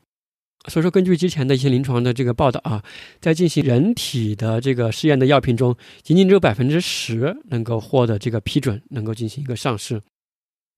[0.68, 2.84] 所以说，根据之前的一些临床的这个报道啊，
[3.20, 10.00] 在进行人体的这个试验的药品中，仅仅只有百分之十能够获得这个批准，能够进行一个上市。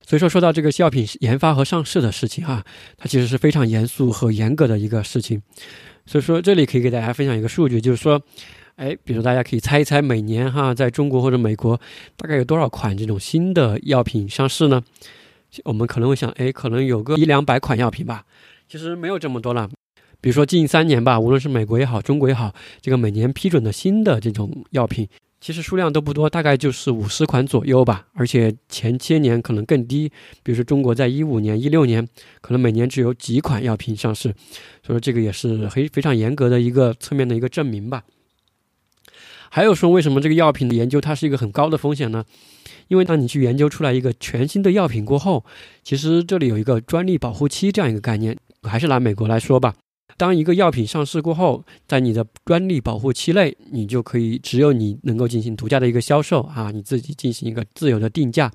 [0.05, 2.63] 所以说，说到这个药品研发和上市的事情啊，
[2.97, 5.41] 它其实是非常严肃和严格的一个事情。
[6.05, 8.21] 所以说，这里可以给大家分享一个数据，就是说，
[8.75, 11.79] 哎，比如大家可以猜一猜，每年哈，在中国或者美国，
[12.17, 14.83] 大概有多少款这种新的药品上市呢？
[15.65, 18.25] 我们可能会想，哎，可能有个一两百款药品吧。
[18.67, 19.69] 其实没有这么多了。
[20.19, 25.07] 比如说近三年吧，无论是美国也好，中国也好，这个每年批准的新的这种药品。
[25.39, 28.07] 其实数量都不多，大概就是五十款左右吧。
[28.13, 30.09] 而且前些年可能更低，
[30.41, 32.07] 比如说中国在一五年、一六年，
[32.39, 34.33] 可能每年只有几款药品上市。
[34.81, 38.01] 所以说这个也是非非常严格的一个侧面的一个证明吧。
[39.55, 42.25] 还有说，为什么这个药品的研究它是一个很高的风险呢？
[42.87, 45.45] 因为当你去研究出来一个全新的药品过后，
[45.83, 48.35] 其实这里有一个专利保护期这样一个概念。
[48.63, 49.75] 还是拿美国来说吧。
[50.17, 58.51] 当一个药品上市过后，在你的专利保护期内，你就可以只有你能够进行独家的一个销售啊，你自己进行一个自由的定价。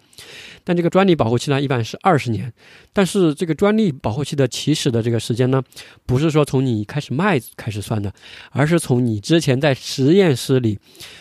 [0.68, 2.52] 但这个专利保护期呢，一般是二十年。
[2.92, 5.62] 但是这个专利保护期的起始的这个时间呢，
[6.04, 8.12] 不是说从你开始卖开始算的，
[8.50, 10.78] 而是从你之前在实验室里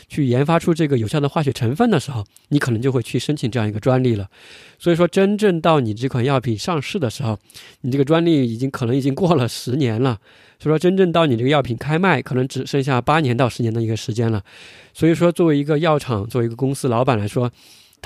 [0.09, 4.27] 去研发出这个有效的化学成分的时候，你可能就会去申请这样一个专利了。
[4.77, 7.39] 所以说，真正到你这款药品上市的时候，
[7.83, 10.19] 你这个专利已经可能已经过了十年了。
[10.59, 14.43] 所以说，真正到你这个药品开卖，可能只剩下八年到十年的一个时间了。
[14.93, 17.49] 所以说，作为一个药厂，作为一个公司老板来说，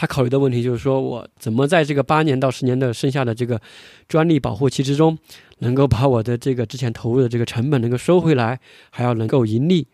[0.02, 3.62] 他考虑的问题就是说我怎么在这个八年到十年的剩下的这个
[4.08, 5.16] 专利保护期之中，
[5.60, 9.86] 能够把我的这个之前投入的这个成本能够收回来，还要能够盈利。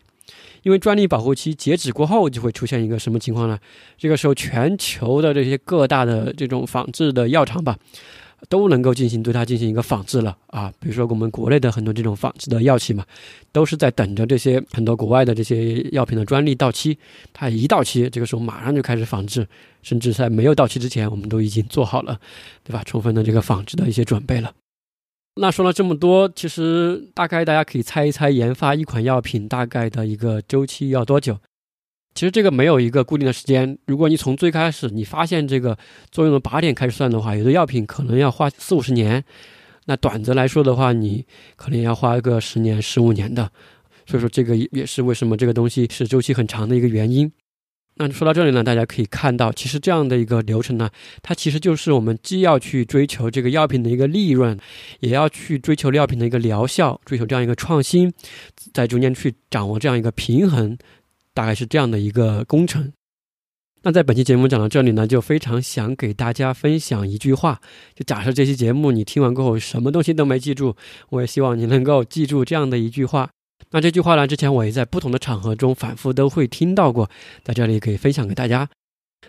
[0.62, 3.58] 因为专利保护期截止过后，就会出现一个什么情况呢？
[3.98, 7.76] 这个时候，全球的这些各大的这种仿制的药厂吧，
[8.48, 10.72] 都能够进行对它进行一个仿制了啊。
[10.80, 13.04] 比如说我们国内的很多这种仿制的药企嘛，
[13.52, 16.98] 都是在等着这些很多国外的这些药品的专利到期，
[17.32, 19.46] 它一到期，这个时候马上就开始仿制，
[19.82, 22.18] 甚至在没有到期之前，我们都已经做好了，
[22.62, 22.82] 对吧？
[22.84, 24.52] 充分的这个仿制的一些准备了。
[25.40, 31.38] 那说了这么多，其实大概大家可以猜一猜，研发一款药品大概的一个周期要多久？
[32.18, 33.78] 其实这个没有一个固定的时间。
[33.86, 35.78] 如果你从最开始你发现这个
[36.10, 39.22] 作用的靶点开始算的话，有的药品可能要花四五十年。
[39.86, 43.48] 那短则来说的话，你可能要花个十年、十五年的。
[44.04, 47.30] 所以说，这个也是为什么这个东西是周期很长的一个原因。
[48.00, 50.90] 那说到这里呢，大家可以看到，其实这样的一个流程呢，
[51.22, 54.58] 它其实就是我们既要去追求这个药品的一个利润，
[54.98, 58.12] 也要去追求药品的一个疗效，追求这样一个创新，
[58.74, 60.76] 在中间去掌握这样一个平衡，
[61.38, 62.92] 大概是这样的一个工程。
[63.80, 67.60] 那在本期节目讲到这里呢，就非常想给大家分享一句话，
[67.94, 70.74] 就假设这期节目你听完过后什么东西都没记住，
[71.10, 73.30] 我也希望你能够记住这样的一句话。
[73.70, 74.26] 那这句话呢？
[74.26, 77.08] 之前我也在不同的场合中反复都会听到过，
[77.44, 78.68] 在这里可以分享给大家。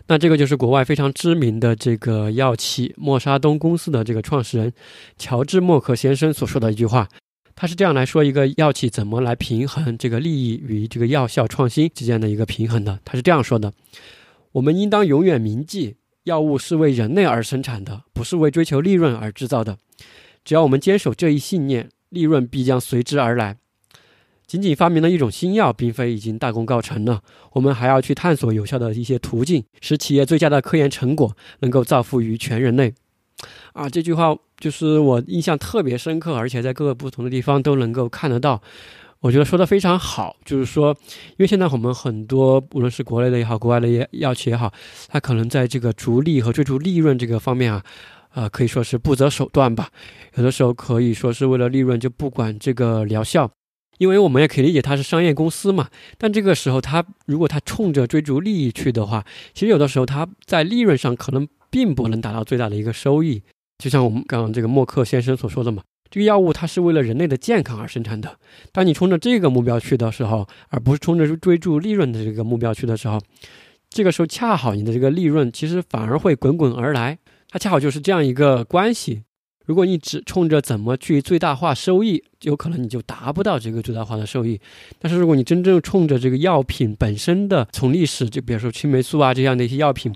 [0.07, 4.73] 那这个就是国外非常知名的这个药企默沙东公司的这个创始人
[5.19, 7.07] 乔治默克先生所说的一句话。
[7.61, 13.01] 他是这样来说一个药企怎么来平衡这个利益与这个药效创新之间的一个平衡的。
[13.03, 13.73] 他是这样说的：
[14.53, 19.77] 我们应当永远铭记，药物是为人类而生产的，不是为追求利润而制造的。
[20.45, 23.57] 只要我们坚守这一信念，利润必将随之而来。
[24.47, 27.21] 仅仅发明了一种新药，并非已经大功告成了。
[27.51, 32.93] 我们还要去探索有效的一些途径，使企业最佳的科研成果能够造福于全人类。
[33.79, 38.61] 啊，这句话就是我印象特别深刻，而且在各个不同的地方都能够看得到。
[39.21, 40.93] 我觉得说的非常好，就是说，
[41.29, 44.73] 因为现在我们很多无论是国内的也好，国外的药药企也好，
[45.07, 47.81] 它可能在这个逐利和追逐利润这个方面啊，
[48.33, 49.87] 呃，可以说是不择手段吧。
[50.35, 53.49] 有的时候可以说是为了利润就不管这个疗效，
[53.97, 55.87] 因为我们也可以理解它是商业公司嘛。
[56.17, 63.41] 但这个时候，它如果它冲着追逐利益去的话，其实有的时候它在利润上可能并不能达到最大的一个收益。
[63.79, 65.81] 就像我们刚刚这个默克先生所说的嘛。
[66.11, 68.35] 这个药物它是为了人类的健康而生产的。
[68.71, 73.21] 当你冲着这个目标去的时候，而不是冲着追逐利润的这个目标去的时候，
[73.89, 77.19] 这个时候恰好你的这个利润其实反而会滚滚而来。
[77.47, 79.21] 它恰好就是这样一个关系。
[79.67, 84.59] 如果你只冲着怎么去最大化收益，有可能你就达不到这个最大化的收益。
[84.97, 90.11] 但是如果你真正冲着这个药品本身的，从历史就比如说青霉素啊这样的一些药品。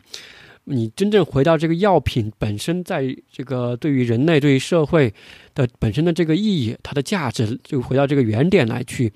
[0.65, 5.13] 你真正回到这个药品本身，在这个对于人类、对于社会
[5.53, 9.11] 的本身的这个意义、它的价值，就回到这个原点来去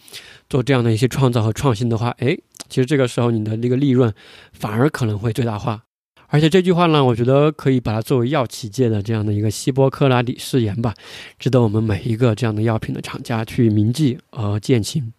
[0.49, 2.37] 做这样的一些创造和创新的话，哎，
[2.67, 4.13] 其实这个时候你的那个利润
[4.51, 5.83] 反而可能会最大化。
[6.29, 10.93] 而且这句话呢，我觉得可以把它作为药企界的这样的一个希波克拉底誓言吧，
[11.39, 15.13] 值得我们每一个这样的药品的厂家去铭记和践行。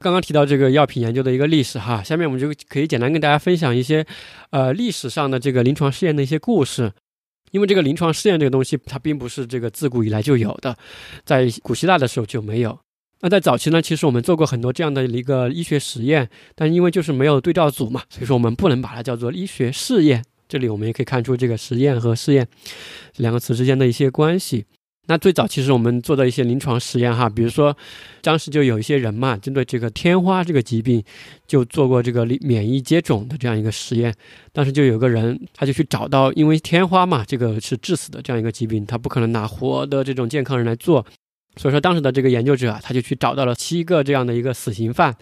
[0.00, 4.06] 刚刚提到这个药品研究的一个历史哈，下面我们就可以简单跟大家分享一些，
[4.50, 6.92] 呃，历史上的这个临床试验的一些故事。
[7.50, 10.76] 因为这个临床试验这个东西，它并不是这个自古以来就有的，
[11.24, 12.78] 在古希腊的时候就没有。
[13.20, 20.22] 那在早期呢，其实我们做过很多这样的一个医学实验，但因为就是没有对照组嘛，所以说我们不能把它叫做医学试验。
[20.46, 22.46] 这里我们也可以看出这个实验和试验
[23.16, 24.66] 两个词之间的一些关系。
[25.08, 27.76] 那最早其实我们做的一些临床实验哈，比如说
[28.20, 31.02] 当时就有一些人嘛，针对这个天花这个疾病，
[31.46, 34.14] 就做过这个免疫接种的这样一个实验。
[34.52, 41.04] 当时就有个人，他就去找到，因为天花嘛，这个是致死的这样一个疾病，他不可能拿活的这种健康人来做，
[41.56, 45.16] 所以说当时的这个研究者啊他就去找到了七个这样的一个死刑犯。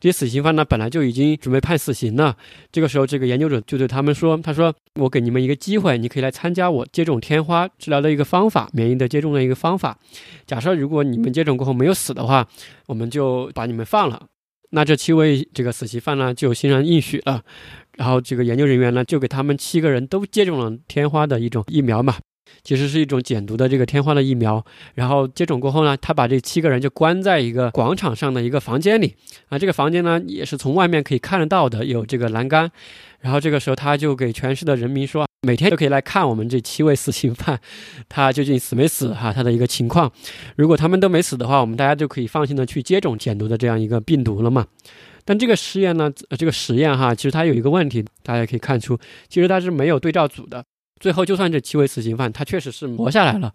[0.00, 2.36] 这些死刑犯呢，本来就已经准备判死刑了。
[2.70, 9.98] 这个时候，这个研究者就对他们说：“他说，我给你们一个机会，你可以来参加我接种天花治疗的一个方法，免疫的接种的一个方法。
[10.46, 12.46] 假设如果你们接种过后没有死的话，
[12.86, 14.24] 我们就把你们放了。
[14.70, 17.42] 那这七位这个死刑犯呢，就欣然应许了。
[17.96, 22.14] 然后这个研究人员呢，就给他们七个人都接种了天花的一种疫苗嘛。”
[22.62, 29.14] 其实是一种减毒的这个天花的疫苗，然后接种过后呢，他把这七个人就关在一个广场上的一个房间里。
[29.48, 32.70] 啊，这个房间呢也是从外面可以看得到的，有这个栏杆，
[33.20, 37.58] 然后这个时候他就给全市的人民说，每天都可以来看我们这七位死刑犯，
[38.08, 40.12] 他究竟死没死哈，他的一个情况，
[40.56, 44.66] 如果他们都没死的话，我们大家就可以放心的去接种减毒的这样一个病毒了嘛。
[45.24, 50.64] 但这个实验呢，这个实验哈，其实它有一个问题，大家可以看出，其实它是没有对照组的。
[50.98, 53.52] 最后，就算这七位死刑犯他确实是活下来了，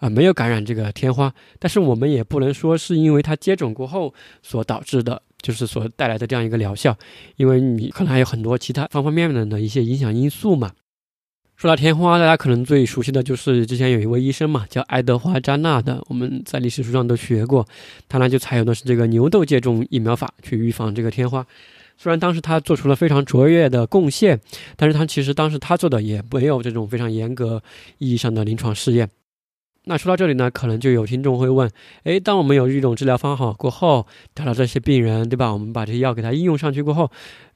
[0.00, 4.12] 啊，没有感染这个天花，但是我们也不能说是因为他接种过后
[4.42, 6.96] 所导致的，就是所带来的这样一个疗效，
[7.36, 10.72] 因为你可能还有很多其他方方面面的一些影响因素嘛。
[11.54, 17.64] 说到天花，大家可能最熟悉的就是之前有一位医生嘛，叫爱德华扎纳的，我们在历史书上都学过，
[18.08, 21.46] 他呢就采用的是这个牛痘接种疫苗法去预防这个天花。
[22.02, 24.40] 虽然当时他做出了非常卓越的贡献，
[24.74, 27.62] 但是他其实当时他做的也没有这种非常严格
[27.98, 29.08] 意义上的临床试验。
[29.84, 31.70] 那说到这里呢，可能就有听众会问：
[32.02, 35.52] 诶，当我们有一种治疗方法过后，打到这些病人，对吧？
[35.52, 37.08] 我们把这些药给他应用上去过后，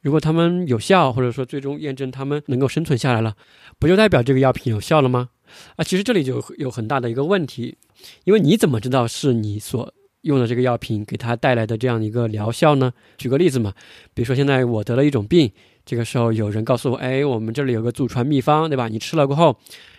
[0.02, 3.34] 如果他们有效，或者说最终验证他们能够生存下来了，
[3.80, 5.30] 不就代表这个药品有效了吗？
[5.74, 7.78] 啊，其实这里就有很大的一个问题，
[8.22, 9.92] 因为你怎么知道是你所？
[10.26, 12.92] 用的这个药品给他带来的这样一个疗效呢？
[13.16, 13.72] 举个例子嘛，
[14.12, 15.50] 比如说现在我得了一种病，
[15.84, 18.88] 这个时候有人告诉我，哎，我们这里有个祖传秘方，对吧？
[18.88, 19.56] 你吃了过后，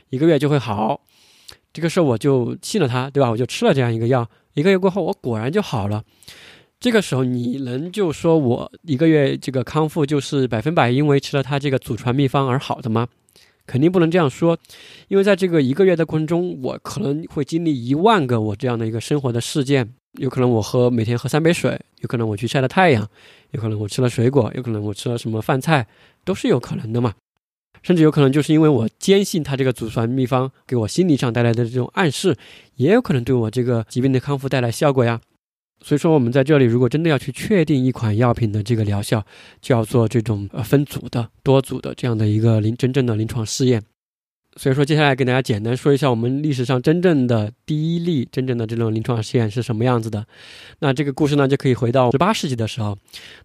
[0.09, 1.01] 一个月就会好。
[1.71, 3.31] 这个时候我就信了他，对吧？
[3.31, 6.03] 我就吃了这样一个药，一个月过后我果然就好了。
[6.79, 13.07] 这个时候你能就说我一个月这个康复就是百分百因为吃了他这个祖传秘方而好的吗？
[13.67, 14.57] 肯定不能这样说，
[15.09, 19.93] 因为在这个一个月的过程中，我可能会经历一万个我这样的一个生活的事件。
[20.13, 23.07] 有可能我喝每天喝三杯水，有可能我去晒了太阳，
[23.51, 25.85] 有可能我吃了水果，有可能我吃了什么饭菜，
[26.25, 27.13] 都是有可能的嘛。
[27.83, 32.35] 甚至有可能就是因为我坚信他这个祖传秘方给我心理上带来的这种暗示，
[32.75, 35.21] 也有可能对我这个疾病的康复带来效果呀。
[35.81, 39.23] 所以说，我们在这里如果真的要去确定一款药品的这个疗效，
[39.61, 43.81] 就要做这种呃分组的、多组的这样的一个临真正的临床试验。
[44.55, 50.25] 所以说，接下来给大家简单说一下我们历史上真正的第一例真正的这种临床试验是什么样子的。
[50.79, 52.97] 那这个故事呢，就可以回到十八世纪的时候。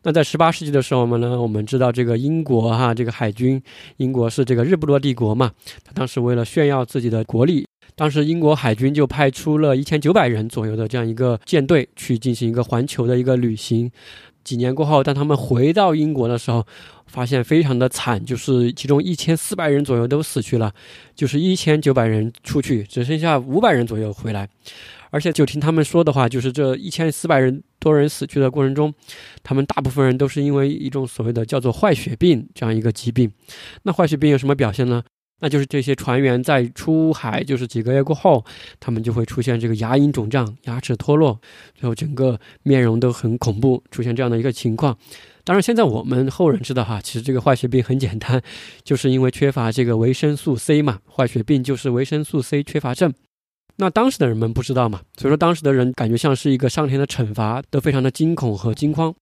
[0.05, 3.63] 那在十八世纪的时候我们呢，我们知道这个英国哈，这个海军，
[3.99, 5.53] 英国是这个日不落帝国嘛，
[5.85, 7.67] 他当时为了炫耀自己的国力，
[8.03, 13.89] 当时英国海军就派出了一千九百人左右的这样一个舰队去进行一个环球的一个旅行。
[14.43, 16.67] 几年过后，当他们回到英国的时候，
[17.07, 20.75] 发现非常的惨，就是其中一千四百人左右都死去了，
[21.15, 24.49] 就是一千九百人出去，只剩下五百人左右回来。
[25.11, 28.93] 而且就听他们说的话，就是这一千四百人多人死去的过程中，
[29.45, 33.31] 他们大部分人都是因为一种所谓的叫做坏血病这样一个疾病。
[33.85, 35.05] 那坏血病有什么表现呢？
[35.43, 38.45] 那就是这些船员在出海，就是几个月过后，
[38.79, 41.37] 他们就会出现这个牙龈肿胀、牙齿脱落，
[41.75, 44.97] 最后整个面容都很恐怖，出现这样的一个情况。
[45.43, 48.41] 当然，现在我们后人知道哈，其实这个坏血病很简单，
[48.85, 53.13] 就是因为缺乏这个维生素 C 嘛，坏血病就是维生素 C 缺乏症。
[53.79, 59.13] 那当时的人们不知道嘛，所以说当时的人感觉像是一个上天的惩罚，都非常的惊恐和惊慌。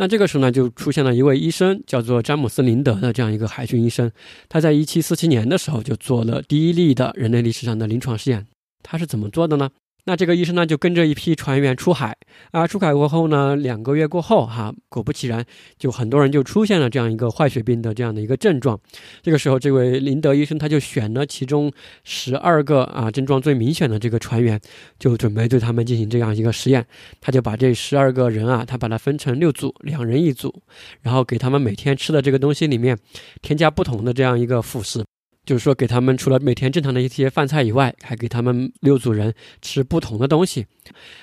[0.00, 4.10] 那这个时候呢，就出现了一位医生，叫做詹姆斯·林德的这样一个海军医生。
[4.48, 8.46] 他在1747年的时候就做了第一例的人类历史上的临床试验。
[8.82, 9.68] 他是怎么做的呢？
[10.04, 12.16] 那这个医生呢，就跟着一批船员出海
[12.52, 15.44] 啊，出海过后呢，两个月过后哈，果不其然，
[15.78, 18.78] 就很多人就出现了这样一个坏血病的这样的一个症状。
[19.22, 21.70] 这个时候，这位林德医生他就选了其中
[22.04, 24.60] 十二个啊症状最明显的这个船员，
[24.98, 26.84] 就准备对他们进行这样一个实验。
[27.20, 30.62] 他就把这十二个人啊，他把它分成六组，两人一组，
[31.02, 32.98] 然后给他们每天吃的这个东西里面
[33.42, 35.04] 添加不同的这样一个辅食。
[35.50, 40.64] 就是说，给他们除了每天正常的一些饭菜以外，还给他们六组人吃不同的东西。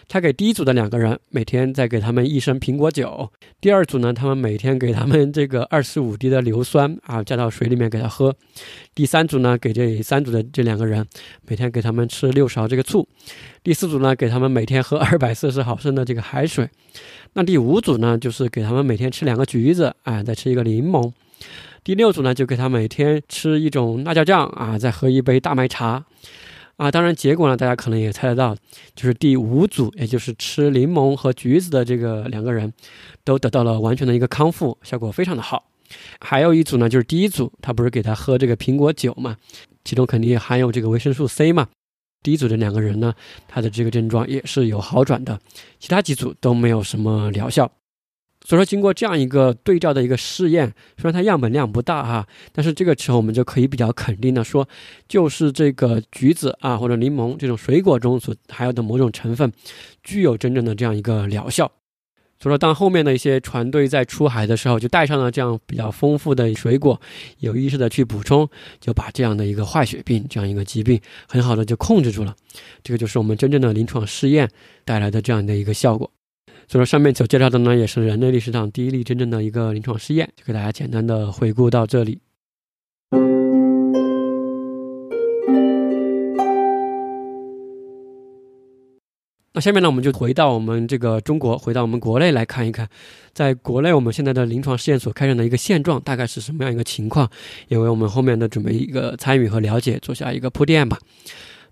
[0.10, 8.36] 他给第一组的两个人每天再给他们一升苹果酒，第二组呢，他们每天给他们这个二十五滴的硫酸啊，加到水里面给他喝。
[8.94, 11.08] 第三组呢，给这三组的这两个人
[11.48, 13.08] 每天给他们吃六勺这个醋。
[13.64, 16.70] 第四组呢，给他们每天喝二百四十毫升的这个海水。
[17.32, 21.14] 那第五组呢，就是给他们每天吃两个橘子啊，再吃一个柠檬。
[21.88, 26.04] 第六组呢，就给他每天吃一种辣椒酱啊，再喝一杯大麦茶，
[26.76, 28.54] 啊，当然结果呢，大家可能也猜得到，
[28.94, 32.74] 就是第五组，也就是吃柠檬和橘子的这个两个人，
[33.24, 35.64] 都得到了完全的一个康复，效果非常的好。
[36.20, 39.38] 还有一组呢，就是第一组，他不是给他喝这个苹果酒嘛，
[39.86, 41.70] 其中肯定含有这个维生素 C 嘛。
[42.22, 43.14] 第一组的两个人呢，
[43.48, 45.40] 他的这个症状也是有好转的，
[45.80, 47.72] 其他几组都没有什么疗效。
[48.48, 54.66] 所以说，经过这样一个对照的一个试验，虽然它样本量不大哈，但是这个时候我们就可以比较肯定的说，
[55.10, 59.52] 就是这个橘子啊或者柠檬这种水果中所含有的某种成分，
[60.02, 61.70] 具有真正的这样一个疗效。
[62.40, 67.02] 所以说，当后面的一些船队在出海的时候，就带上了这样比较丰富的水果，
[67.40, 68.48] 有意识的去补充，
[68.80, 72.34] 就把这样的一个坏血病这样一个疾病很好的就控制住了。
[72.82, 74.50] 这个就是我们真正的临床试验
[74.86, 76.10] 带来的这样的一个效果。
[76.70, 82.20] 所以说，上面所介绍的呢，也是人类历史上第一例真正的一个临床试验，就给大家简单的回顾到这里。
[89.54, 92.88] 那下面呢，我们就回到我们这个中国，回到我们国内来看一看，
[93.34, 97.28] 在国内我们现在的临床试验所开展的一个现状，大概是什么样一个情况，
[97.70, 101.00] 也为我们后面的准备一个参与和了解做下一个铺垫吧。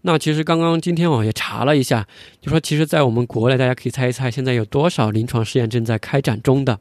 [0.08, 2.06] 那其实刚刚今天我也查了一下，
[2.40, 6.80] 就说其实，在我们国内，大家可以猜一猜，现在有多少临床试验正在开展中的？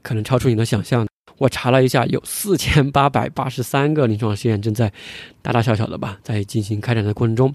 [0.00, 1.06] 可能超出你的想象。
[1.36, 4.90] 我查了一下，有四千八百八十三个临床试验正在
[5.42, 7.54] 大大小小的吧，在进行开展的过程中，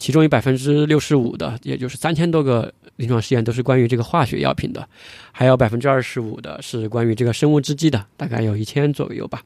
[0.00, 2.74] 其中有百分之六十五的，也就是三千多个。
[2.98, 4.88] 临床试验都是关于这个化学药品的，
[5.32, 9.40] 还有百分之二十五的是关于这个生物制剂的，大概有一千左右吧。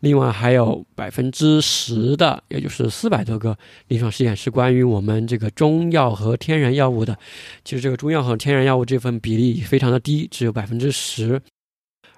[0.00, 7.18] 另外还有百分之十的，也就是四百多个临床试验是关于我们这个中药和天然药物的。
[7.64, 11.40] 其实这个中药和天然药物这份比例非常的低，只有百分之十。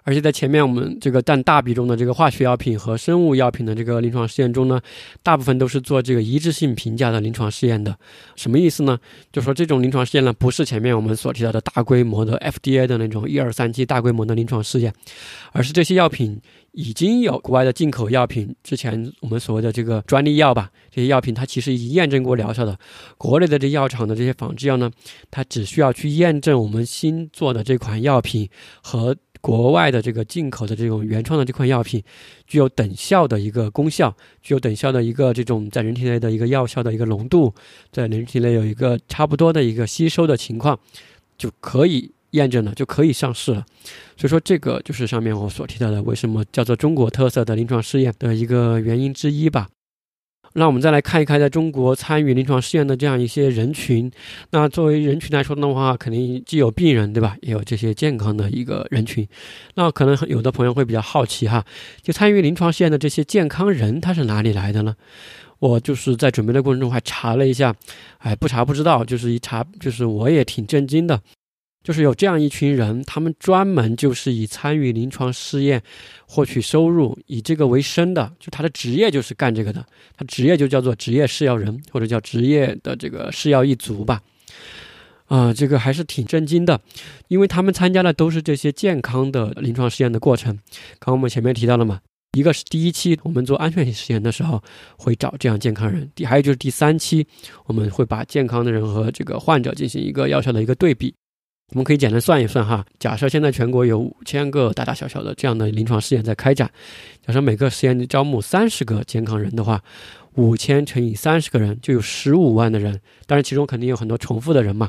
[0.07, 4.80] 而且在前面我们这个占大比重的这个化学药品和生物药品的这个临床试验中呢，
[5.20, 7.98] 大部分都是做这个一致性评价的临床试验的。
[8.36, 8.96] 什么意思呢？
[9.32, 14.94] 就说这种临床试验呢，不是前面我们所提到的大规模的 FDA 的那种一二三期大规模的临床试验，
[15.50, 16.40] 而是这些药品
[16.70, 22.78] 已经有国外的进口药品，之前我们所谓的这个专利药吧，这些药品它其实已经验证过疗效的。
[23.18, 24.88] 国内的这药厂的这些仿制药呢，
[25.32, 28.48] 它只需要去验证我们新做的这款药品
[28.80, 29.16] 和。
[29.47, 32.03] 国外的这个进口的这种原创的这款药品，
[32.49, 37.55] 具有等效的一个功效，具有等效的一个这种在人体内的一个药效的一个浓度，
[37.92, 40.76] 在人体内有一个差不多的一个吸收的情况，
[41.38, 43.64] 就可以验证了，就可以上市了。
[44.16, 49.68] 所以说，这个就是上面我所提到的，为什么叫做中国特色的临床试验的一个原因之一吧。
[50.59, 54.11] 那我们再来看一看，在中国参与临床试验的这样一些人群。
[54.52, 57.36] 那作为人群来说的话，肯定既有病人，对吧？
[57.42, 59.28] 也有这些健康的一个人群。
[59.74, 61.62] 那可能有的朋友会比较好奇哈，
[62.00, 64.96] 就参与临床试验的这些健康人，他是哪里来的呢？
[65.59, 67.74] 我就是在准备的过程中还查了一下，
[68.18, 71.20] 哎，不查不知道，就是一查，就是我也挺震惊的。
[71.87, 75.80] 就是有这样一群人，他们专门就是以参与临床试验
[76.26, 84.20] 获取收入，以这个为生的，就他的职业就是干这个的，他职业就叫做职业试药人，或者叫职业的这个试药一族吧。
[85.26, 86.80] 啊，这个还是挺震惊的，
[87.28, 90.57] 因为他们参加的都是这些健康的临床试验的过程。
[90.99, 92.01] 刚刚我们前面提到了嘛，
[92.32, 94.61] 一个是第一期我们做安全性实验的时候
[94.99, 97.24] 会找这样健康人，第还有就是第三期
[97.66, 101.14] 我们会把健康的人和这个患者进行一个药效的一个对比。
[101.72, 106.70] 我们可以简单算一算哈，假设现在全国有五千个大大小小的这样的临床试验在开展，
[107.26, 109.82] 假设每个实验招募三十个健康人的话，
[110.34, 114.88] 五千乘以三十个人就有十五万的人，当然其中肯定有很多重复的人嘛。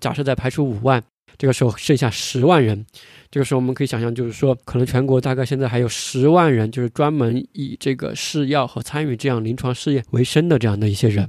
[0.00, 1.02] 假设再排除五万，
[1.36, 2.86] 这个时候剩下十万人，
[3.28, 11.28] 这个时候我们可以想象，就是说可能全国大概现在还有十万人，就是专门以这个试药和参与这样临床试验为生的这样的一些人。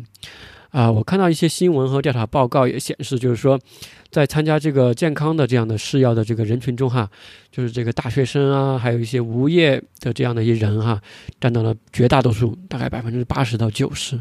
[0.73, 3.59] 啊，我看到一些新闻和调查报告也显示，就是说，
[4.09, 7.07] 在参加这个健康的这样的试药的这个人群中，哈，
[7.51, 10.99] 就是这个大学生啊，还有一些无业的这样的一些人，哈，
[11.39, 14.15] 占到了绝大多数，大概百分之八十到九十，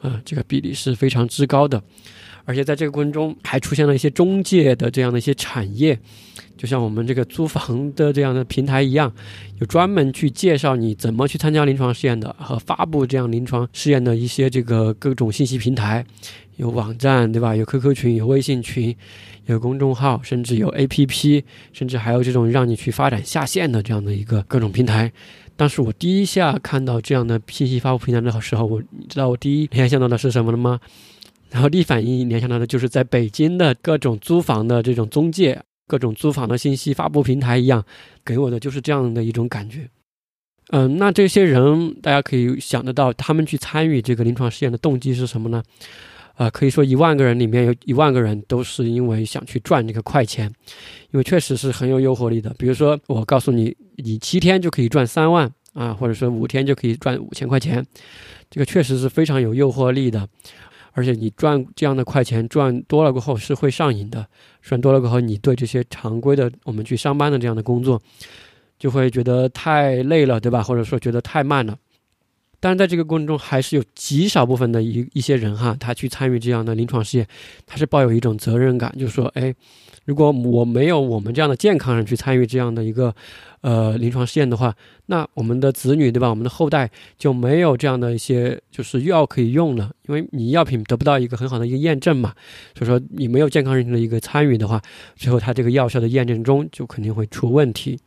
[0.00, 1.82] 啊，这个比例是非常之高的。
[2.46, 6.00] 而且在这个过程中，还出现了一些中介的这样的一些产业。
[6.58, 9.10] 就像我们这个租房的这样的平台一样，
[9.60, 16.04] 有专门去介绍你怎么去参加临床试验的，和发布这样临床试验的一些这个各种信息平台，
[16.56, 17.54] 有网站对吧？
[17.54, 18.94] 有 QQ 群，有微信群，
[19.46, 25.12] 有公众号，甚至有 APP，甚至还有这种让你去发展下线的这样的一个各种平台。
[25.56, 30.80] 当时我第一下看到这样的信息发布平台的时候，我你知道我第一联想到的是什么了吗？
[31.50, 35.62] 然后第一反应联想到的就是在北京的各种租房的这种中介。
[35.88, 37.84] 各种租房的信息发布平台一样，
[38.24, 39.88] 给我的就是这样的一种感觉。
[40.70, 45.62] 嗯，那这些人大家可以想得到，他们去参与这个临床试验的动机是什么呢？
[46.34, 50.46] 啊，可以说一万个人里面有一万个人都是因为想去赚这个快钱，
[51.10, 52.54] 因为确实是很有诱惑力的。
[52.58, 57.84] 比如说，我告诉你，你七天就可以赚三万啊，或者说五天就可以赚五千块钱，
[58.50, 60.28] 这个确实是非常有诱惑力的。
[60.98, 64.26] 而且你赚这样的快钱赚多了过后是会上瘾的，
[64.60, 68.02] 赚多了过后，你对这些常规的我们去上班的这样的工作，
[68.80, 70.60] 就会觉得太累了，对吧？
[70.60, 71.78] 或者说觉得太慢了。
[72.58, 77.28] 但是在这个过程中，还是有极少部分的一一些人哈，他去参与这样的临床试验，
[77.64, 79.54] 他是抱有一种责任感，就是说，哎。
[80.08, 83.14] 如果我没有我们这样的健康人去参与这样的一个，
[83.60, 86.30] 呃，临床试验的话，那我们的子女对吧？
[86.30, 92.32] 我们的后代就没有这样的一些就是药可以用了，因为你药品得不到一个很好的一个验证嘛，
[92.74, 94.80] 所以说你没有健康人群的一个参与的话，
[95.14, 97.98] 最后它这个药效的验证中就肯定会出问题。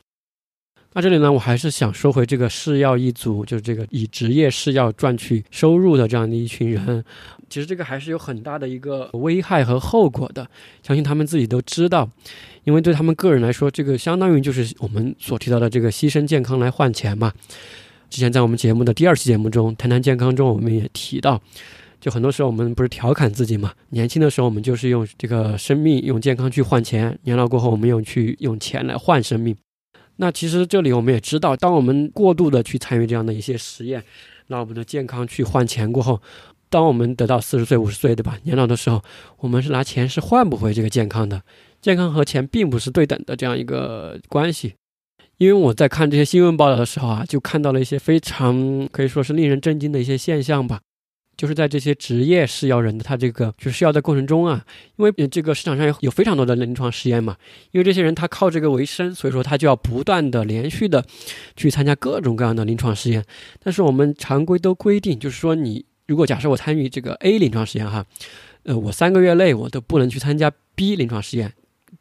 [0.94, 7.02] 那这里呢，我还是想说回这个试药一族，就是这个以职业试药赚取收入的这样的一群人，
[7.50, 10.46] 其实这个还是有很大的一个危害和后果的，
[10.84, 12.10] 相信他们自己都知道，
[12.66, 17.32] 因为对他们个人来说，这个相当于就是我们所提到的这个牺牲健康来换钱嘛。
[18.10, 21.42] 之前在我们节目的第二期节目中，谈谈健康中，我们也提到，
[22.02, 29.56] 就很多时候我们不是调侃自己嘛，年轻的时候我们就是用这个生命、用健康去换钱，年老过后我们用去用钱来换生命。
[30.22, 34.04] 那其实这里我们也知道，当我们过度的去参与这样的一些实验，
[34.48, 36.22] 拿我们的健康去换钱过后，
[36.70, 38.38] 当我们得到四十岁、五十岁，对吧？
[38.44, 39.02] 年老的时候，
[39.40, 41.42] 我们是拿钱是换不回这个健康的。
[41.82, 44.76] 健康和钱并不是对等的这样一个关系。
[45.40, 50.82] 因为我在看这些新闻报道的时候啊，就看到了一些非常可以说是令人震惊的一些现象吧。
[51.42, 54.64] 就是在这些职业试药人的他这个就是试药的过程中啊，
[54.98, 57.36] 因为这个市场上有有非常多的临床实验嘛，
[57.72, 61.04] 因为这些人他靠这个为生，所以说他就要不断的连续的
[61.56, 63.26] 去参加各种各样的临床实验。
[63.60, 68.06] 但是我们常规都规定，就是说你如果假设我参与这个 A 临床实验哈，
[68.62, 71.54] 呃，我三个月内我都不能去参加 B 临床实验。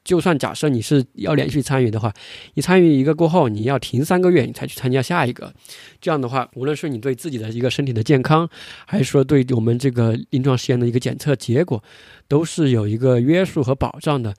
[0.03, 2.12] 就算假设你是要连续参与的话，
[2.55, 5.53] 你参与一个过后，你要停三个月，你才去参加下一个。
[6.01, 8.48] 这样的话，无论是你对自己的一个身体的健康，
[8.86, 11.82] 还是说对我们这个临床实验的一个检测结果，
[12.26, 14.34] 都是有一个约束和保障的。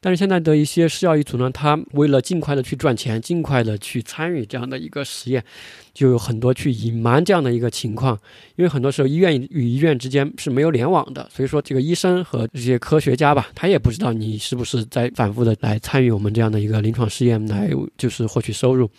[0.00, 5.44] 但是现在的一些试药一族呢，他为了尽快的去赚钱，尽快的去参与这样的一个实验，
[5.92, 8.18] 就有很多去隐瞒这样的一个情况。
[8.56, 18.90] 因为很多时候医院与医院之间是没有联网的，所以说这个医生和这些科学家吧，他也不知道你是不是在反复的来参与我们这样的一个临床试验，来就是获取收入。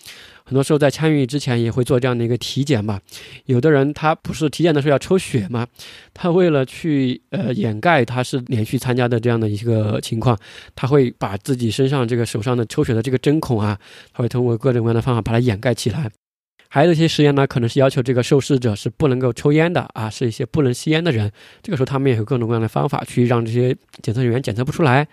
[0.51, 2.99] 很多时候在参与之前也会做这样的一个体检吧。
[3.45, 5.65] 有的人他不是体检的时候要抽血吗？
[6.13, 10.37] 他为了去呃掩盖他是连续参加的这样的一个情况，
[10.75, 13.79] 他会把自己身上这个手上的抽血的这个针孔啊，
[14.11, 16.11] 他会通过各种各样的方法把它掩盖起来。
[16.67, 21.31] 还有一些实验呢，可能是要求这个受试者是不能够抽烟的啊，是一些不能吸烟的人。
[21.63, 25.07] 这个时候他们也有各种各样的方法去让这些检测人员检测不出来。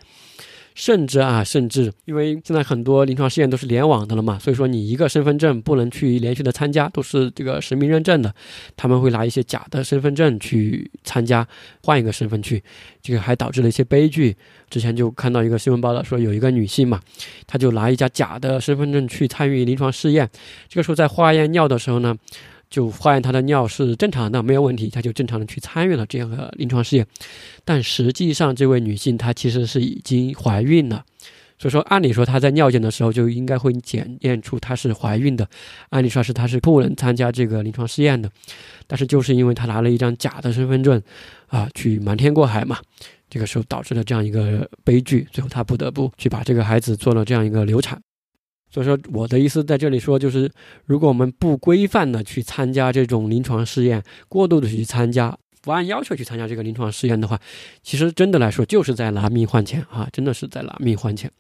[0.79, 8.33] 甚至啊，甚至因为现在很多临床试验都是联网的了嘛，所以说你一个身份证不能去连续的参加，都是这个实名认证的，
[8.77, 11.45] 他们会拿一些假的身份证去参加，
[11.83, 12.63] 换一个身份去，
[13.03, 14.37] 这个还导致了一些悲剧。
[14.71, 17.01] 之前就看到一个新闻报道说，有一个女性嘛，
[17.49, 20.31] 她就拿一家假的身份证去参与临床试验，
[20.69, 22.17] 这个时候在化验尿的时候呢。
[22.71, 27.07] 就化验他的尿是正常的，没有问题，他就正常的去参与了这样的临床试验。
[27.65, 31.05] 但实际上，这位女性她其实是已经怀孕了，
[31.59, 35.49] 所以说按理说她在尿检的时候就应该会检验出她是怀孕的，
[35.91, 38.31] 按理说是她是不能参加这个临床试验的。
[38.87, 41.01] 但是就是因为她拿了一张假的身份证，
[41.47, 42.79] 啊，去瞒天过海嘛，
[43.31, 47.99] 这个时候导致了这样一个悲剧，最后她不得不去把这个孩子做了这样一个流产。
[48.71, 50.51] 所以说，我的意思在这里说，就是
[50.85, 57.41] 如果我们不规范的去参加这种临床试验，过度的去参加，不按要求去参加这个临床试验的话，
[57.83, 61.31] 其实真的来说就是在拿命换钱啊，真的是在拿命换钱。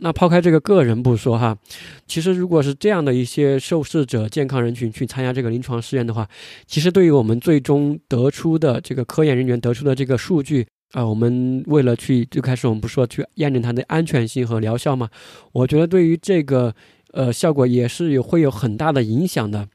[0.00, 1.58] 那抛开这个个人不说哈，
[2.06, 6.28] 其实如果是这样的一些受试者健康人群去参加这个临床试验的话，
[6.66, 10.66] 其实对于我们最终得出的这个科研人员得出的这个数据。
[10.92, 15.10] 啊，我们为了去最开始我们不说去验证它的安全性和疗效吗？
[15.52, 16.74] 我觉得对于这个
[17.12, 19.68] 呃效果也是有会有很大的影响的。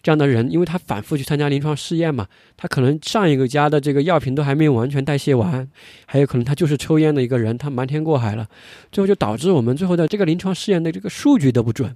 [0.00, 5.68] 这样的人，因为他反复去参加临床试验嘛，他可能上一个家的这个药品都还没有完全代谢完，
[6.06, 8.48] 还有可能他就是抽烟的一个人，他瞒天过海了，
[8.90, 11.94] 最后就导致我们最后的这个临床试验的这个数据都不准，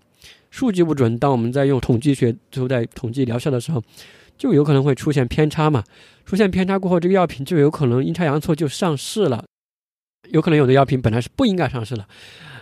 [0.51, 1.17] 数据不准。
[1.19, 3.83] 当我们在用统计学最后在统计疗效的时候。
[4.37, 5.85] 就有可能会出现偏差嘛？
[6.25, 9.45] 出现偏差过后，这个药品就有可能阴差阳错就上市了。
[10.31, 12.07] 有可能有的药品本来是不应该上市的，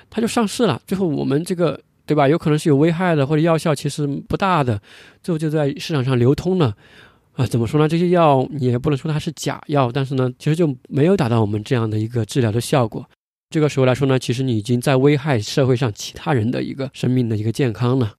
[0.09, 0.81] 它就上市了。
[0.87, 2.27] 最后我们这个对吧？
[2.27, 4.81] 有可能是有危害的，或者药效其实不大的，
[5.23, 6.75] 最后就在市场上流通了。
[7.35, 7.87] 啊，怎么说呢？
[7.87, 13.09] 这些药你也不能说它是假药，但是呢，其实就没有达到我们这样的一个治疗的效果。
[13.51, 18.15] 这个时候来说呢，其实你已经在危害社会上其他人的一个生命的一个健康了。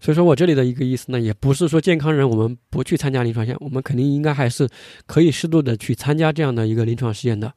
[0.00, 4.68] 所以说我这里的一个意思呢，也不是说健康人我们不去参加临床试验，我们肯定应该还是
[5.06, 7.52] 可以适度的去参加这样的一个临床试验的。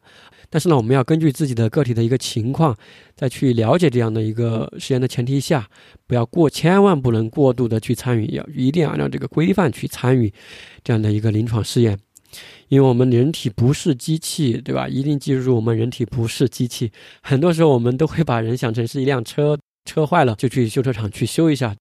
[0.49, 2.77] 但是呢，我们要根据自己的个体的一个情况，
[3.15, 5.67] 再去了解这样的一个实验的前提下，
[6.05, 10.31] 不要过，千万不能过度的去参与，要一定要按照这个规范去参与
[10.83, 11.97] 这样的一个临床试验。
[12.67, 14.87] 因为我们人体不是机器，对吧？
[14.87, 16.91] 一定记住，我们人体不是机器。
[17.21, 21.75] 很多时候我们都会把人想成是一辆车，车坏了就去修车厂去修一下。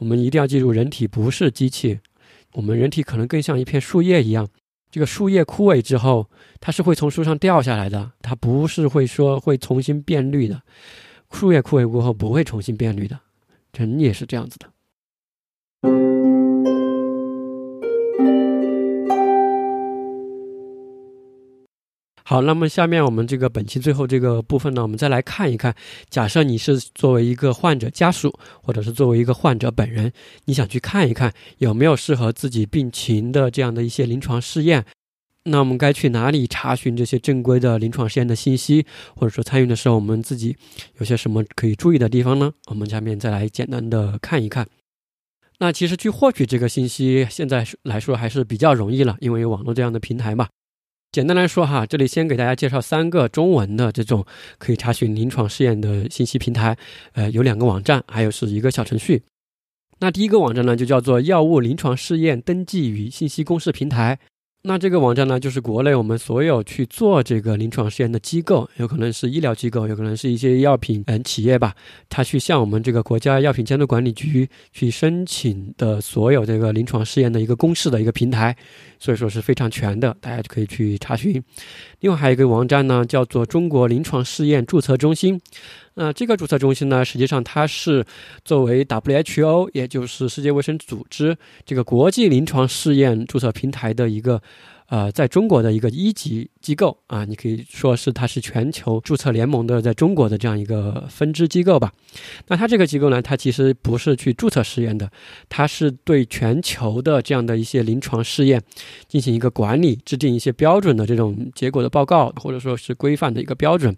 [0.00, 2.00] 我们一定要记住，人体不是机器，
[2.54, 4.48] 我们人体可能更像一片树叶一样。
[4.90, 6.28] 这个树叶枯萎之后，
[6.58, 10.62] 它是会从树上掉下来的，它不是会说会重新变绿的。
[11.30, 13.20] 树叶枯萎过后不会重新变绿的，
[13.76, 14.66] 人也是这样子的。
[22.30, 25.74] 好，那么下面我们这个本期最后这个部分呢，我们再来看一看，
[26.10, 30.12] 假设你是作为一个患者家属，或者是作为一个患者本人，
[30.44, 34.84] 你想去看一看有没有适合自己病情的这样的一些临床试验，
[35.46, 40.56] 那我们该去哪里查询这些正规的临床试验的信息，或者说参与的时候我们自己
[40.98, 42.52] 有些什么可以注意的地方呢？
[42.68, 44.68] 我们下面再来简单的看一看。
[45.58, 50.46] 那其实去获取这个信息，现在来说还是比较容易了，因为有网络这样的平台嘛。
[51.12, 54.24] 简单来说哈，这里先给大家介绍三个中文的这种
[54.58, 56.76] 可以查询临床试验的信息平台，
[57.14, 59.24] 呃，有两个网站，还有是一个小程序。
[59.98, 64.20] 那第一个网站呢，就叫做药物临床试验登记与信息公示平台。
[64.62, 71.74] 那这个网站呢，就是国内我们所有去做这个临床试验的机构，有可能是医疗机构，有可能是一些药品嗯企业吧，
[72.10, 78.54] 他去向我们这个国家药品监督管理局去申请的所有这个临床试验的一个公示的一个平台，
[78.98, 81.42] 所以说是非常全的，大家就可以去查询。
[82.00, 85.40] 另外还有一个网站呢，叫做中国临床试验注册中心。
[85.94, 88.04] 那这个注册中心呢，实际上它是
[88.44, 94.40] 作为 WHO，也就是世界卫生组织这个国际临床试验注册平台的一个。
[94.90, 101.92] 呃，在中国的一个一级机构啊，你可以说是它是全球注册联盟的在中国的这样一个分支机构吧。
[102.48, 105.08] 那它这个机构呢，它其实不是去注册试验的，
[105.48, 108.60] 它是对全球的这样的一些临床试验
[109.06, 113.96] 进行一个管理，制定一些标准的这种结果的报告，或者说是规范的一个标准，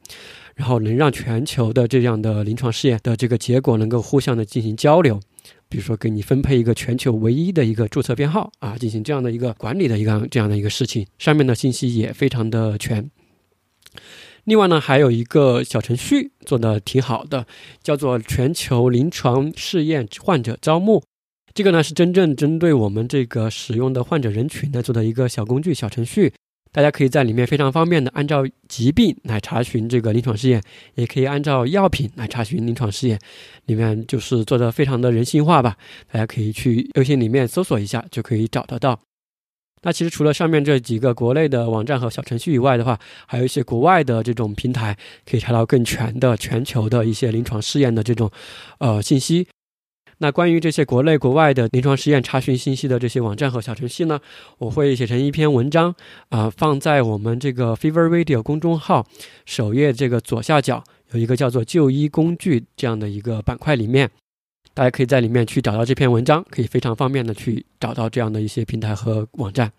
[0.54, 5.18] 然后能让全球的这样的临床试验的这个结果能够互相的进行交流。
[5.72, 13.10] 比如说给你分配一个全球唯一的一个注册编号啊，进行这样的一个管理的一个这样的一个事情，上面的信息也非常的全。
[14.44, 17.46] 另外呢，还有一个小程序做的挺好的，
[17.82, 21.02] 叫做全球临床试验患者招募。
[21.54, 26.34] 这个呢是真正针对我们这个使用的患者人群呢做的一个小工具、小程序。
[26.72, 30.62] 大家可以在里面非常方便的按照疾病来查询这个临床试验，
[30.94, 33.20] 也可以按照药品来查询临床试验，
[33.66, 35.76] 里面就是做的非常的人性化吧。
[36.10, 38.98] 大家可以去微信里面搜索一下，就可以找得到。
[39.82, 44.96] 那其实除了上面这几个国内的网站和小程序以外的话，还有一些国外的这种平台，
[45.28, 48.30] 可以查到更全的全球的一些临床试验的这种
[48.78, 49.46] 呃信息。
[50.22, 54.20] 那关于这些国内国外的临床实验查询信息的这些网站和小程序呢，
[54.58, 55.92] 我会写成一篇文章，
[56.28, 59.04] 啊，放在我们这个 Fever Radio 公众号
[59.46, 64.08] 首页这个左下角有一个叫做就医工具这样的一个板块里面，
[64.72, 69.72] 大家可以在里面去找到这篇文章，可以非常方便的去找到这样的一些平台和网站。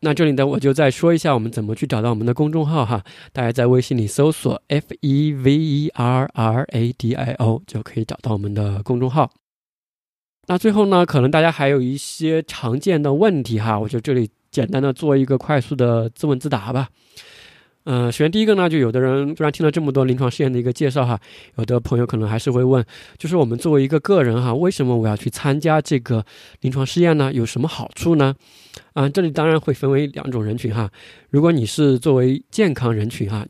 [0.00, 3.02] 那这里呢，我就再说一下我们怎么去找到我们的公众号哈，
[3.32, 9.32] 大家在微信里搜索 F E V E R R A D I O 就可以找到我们的公众号。
[10.48, 16.88] 那最后呢，可能大家还有一些常见的问题哈，我就这里简单的做一个快速的自问自答吧。
[17.84, 21.18] 嗯，首先第一个呢，就有的人虽然听了这么多临床试验的一个介绍哈，
[21.56, 22.84] 有的朋友可能还是会问，
[23.18, 26.24] 就是我们作为一个个人哈，为什么我要去参加这个
[26.60, 27.32] 临床试验呢？
[27.32, 28.34] 有什么好处呢？
[28.94, 30.90] 啊，这里当然会分为两种人群哈。
[31.30, 33.46] 如果你是作为健康人群哈，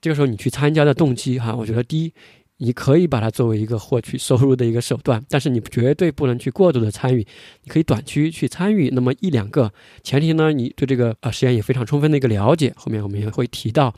[0.00, 2.12] 这个时候你去参加的动机哈，我觉得第一。
[2.60, 7.24] 你可以把它作为一个获取收入的一个手段，但是你绝对不能去过度的参与。
[7.62, 12.72] 你可以短期去参与那么一两个，前提呢，你对这个呃实验有非常充分的一个了解。
[12.76, 13.94] 后面我们也会提到。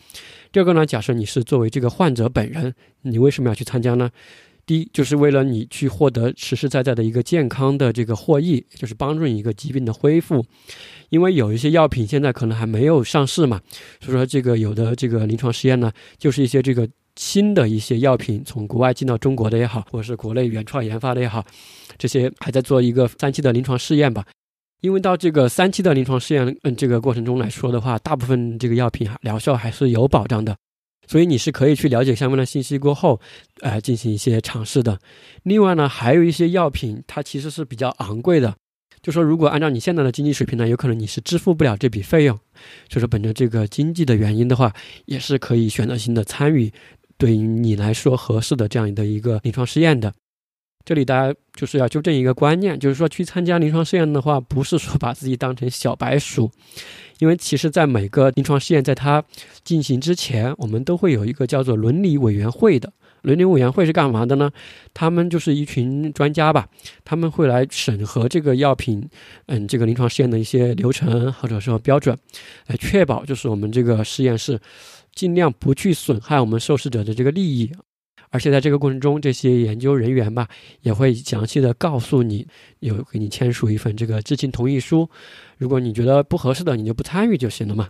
[0.52, 4.11] 第二个呢，假设你是作为这个患者本人，你为什么要去参加呢？
[4.66, 10.44] 第一，就是为了你去获得实实在在的一个健康的这个获益，就是帮助你一个疾病的恢复。
[11.08, 13.58] 因为有一些药品现在可能还没有上市嘛，
[14.00, 16.86] 所以说这个有的这个临床实验呢，就是一些这个。
[17.20, 21.44] 新的一些药品从国外进到中国的也好，或者是国内原创研发的也好，
[21.98, 24.24] 这些还在做一个三期的临床试验吧。
[24.80, 30.56] 因为到这个三期的临床试验，嗯，这个过程中来说的话，大部分这个药品疗效还是有保障的，
[31.06, 33.20] 所以你是可以去了解相关的信息过后，
[33.60, 34.98] 呃，进行一些尝试的。
[35.42, 38.56] 另外呢，还有一些药品它其实是比较昂贵的，
[39.02, 42.34] 就说如果按照你现在的经济水平呢，有可能你是支付不了这笔费用，
[42.88, 44.72] 所以说本着这个经济的原因的话，
[45.04, 46.72] 也是可以选择性的参与。
[47.20, 50.10] 对于你来说合适的这样的一个临床试验的，
[50.86, 56.50] 这里大家就是要纠正一个观念，就是说去参加临床试验的话，不是说把自己当成小白鼠，
[57.18, 59.22] 因为其实，在每个临床试验在它
[59.62, 62.90] 进行之前，我们都会有一个叫做伦理委员会的。
[63.20, 64.50] 伦理委员会是干嘛的呢？
[64.94, 66.66] 他们就是一群专家吧，
[67.04, 69.06] 他们会来审核这个药品，
[69.44, 72.16] 嗯，这个临床试验的一些流程或者说标准，
[72.68, 74.58] 来确保就是我们这个实验室。
[75.14, 77.70] 尽量不去损害我们受试者的这个利益，
[78.30, 80.48] 而且在这个过程中，这些研究人员吧
[80.82, 82.46] 也会详细的告诉你，
[82.78, 85.08] 有给你签署一份这个知情同意书。
[85.58, 87.88] 如果你觉得不合适的，你就不参与就行了嘛。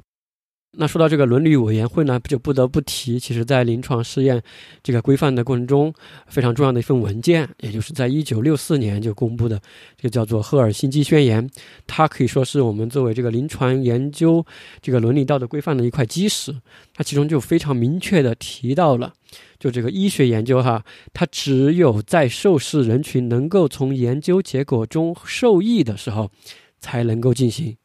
[0.72, 4.40] 那说到这个伦理委员会呢，就不得不提，其实，在临床试验
[4.84, 5.92] 这个规范的过程中，
[6.28, 9.60] 非常重要的一份文件，也就是在一九六四年就公布的，
[9.96, 11.46] 这个叫做《赫尔辛基宣言》，
[11.88, 14.46] 它可以说是我们作为这个临床研究
[14.80, 16.54] 这个伦理道德规范的一块基石。
[16.94, 19.12] 它其中就非常明确的提到了，
[19.58, 26.30] 就这个医学研究哈，它只有在受试人群能够从研究结果中受益的时候，
[26.78, 27.76] 才能够进行。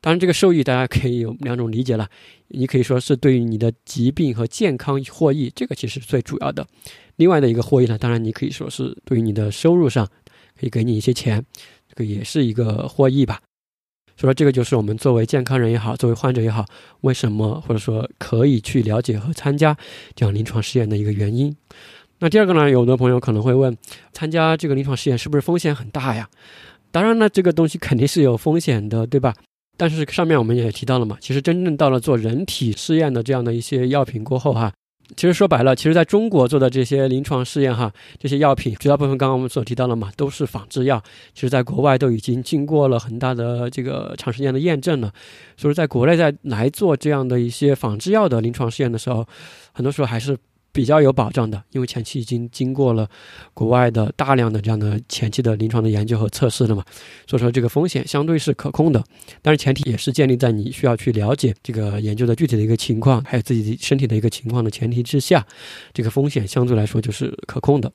[0.00, 2.08] 当然，这个受益大家可以有两种理解了。
[2.48, 6.66] 你可以说是对于你的疾病和健康获益，这个其实最主要的。
[7.16, 10.06] 另外的一个获益呢，当然你可以说是对于你的收入上，
[10.58, 11.44] 可以给你一些钱，
[11.86, 13.40] 这个也是一个获益吧。
[14.16, 16.64] 所以说，这个就是我们作为健康人也好，作为患者也好，
[17.02, 19.76] 为什么或者说可以去了解和参加
[20.14, 21.54] 这样临床试验的一个原因。
[22.18, 23.76] 那第二个呢，有的朋友可能会问，
[24.12, 26.28] 参加这个临床试验是不是风险很大呀？
[26.90, 29.34] 当然呢，这个东西肯定是有风险的，对吧？
[29.80, 34.70] 但是上面我们也提到了嘛，其实真正到了做人体试验的这样的一些药品过后哈，
[35.16, 41.02] 其实说白了，其实在中国做的这些临床试验哈，这些药品绝大部分刚刚我们所提到了嘛，都是仿制药，
[41.32, 45.10] 其实在国外都已经经过了很大的这个长时间的验证了，
[45.56, 49.26] 所以在国内在来做这样的一些仿制药的临床试验的时候，
[49.72, 50.36] 很多时候还是。
[50.72, 53.08] 比较有保障的，因为前期已经经过了
[53.54, 56.84] 国外的大量的这样的前期的临床的研究和测试了嘛，
[57.26, 59.02] 所以说这个风险相对是可控的。
[59.42, 65.46] 但是前提也是建立在你需要去了解这个研究的具体的一个情况，还有自己身体的一个情况的前提之下，
[65.92, 67.92] 这个风险相对来说就是可控的。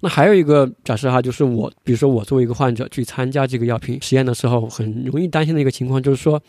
[0.00, 6.40] 那还有一个假设哈，就是我，比如说我作为一个患者去参加这个药品实验的时候，很容易担心的一个情况就是说，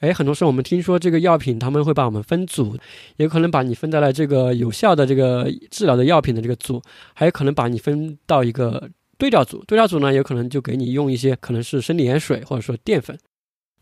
[0.00, 2.76] 哎，很多时候我们听说这个药品他们会把我们分组，
[3.16, 6.82] 也可能把你分在了这个有效的这个治疗的药品的这个组，
[7.14, 8.88] 还有可能把你分到一个
[9.18, 13.16] 对照组，对照组呢有可能就给你用一些可能是生理盐水或者说淀粉。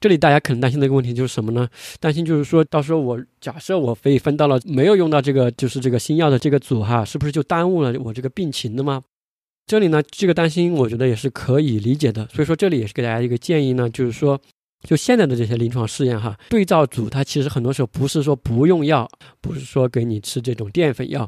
[0.00, 1.66] 这里大家可能担心的一个问题就是什么呢？
[1.98, 9.02] 担心就是说到时候我假设我被分到了没有用到这个就是这个新药的这个组哈，是不是就耽误了我这个病情的吗？
[9.66, 12.28] 这里呢，这个担心我觉得也是可以理解的。
[12.28, 14.38] 所以说这里也是给大家一个建议呢，就是说，
[14.86, 19.08] 就现在的这些临床试验哈，对照组它其实很多时候不是说不用药，
[19.40, 21.26] 不是说给你吃这种淀粉药，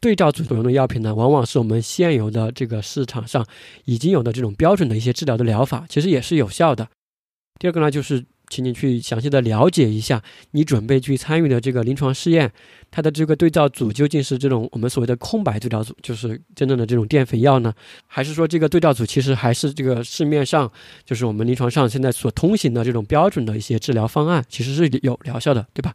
[0.00, 3.46] 对照组所用的药品呢，往往是我们现有的这个市场上
[3.86, 6.86] 已经有的这种标准的一些治疗的疗法，其实也是有效的。
[7.58, 10.22] 第二个呢，就是请你去详细的了解一下
[10.52, 12.50] 你准备去参与的这个临床试验，
[12.90, 17.72] 它的这个对照组究竟是这种我们所谓的空白对照组，就是真正的这种淀粉药呢，
[18.06, 20.70] 还是说这个对照组其实还是这个市面上
[21.04, 25.94] 就是我们临床上现在所通行的这种标准的一些治疗方案，其实是有疗效的，对吧？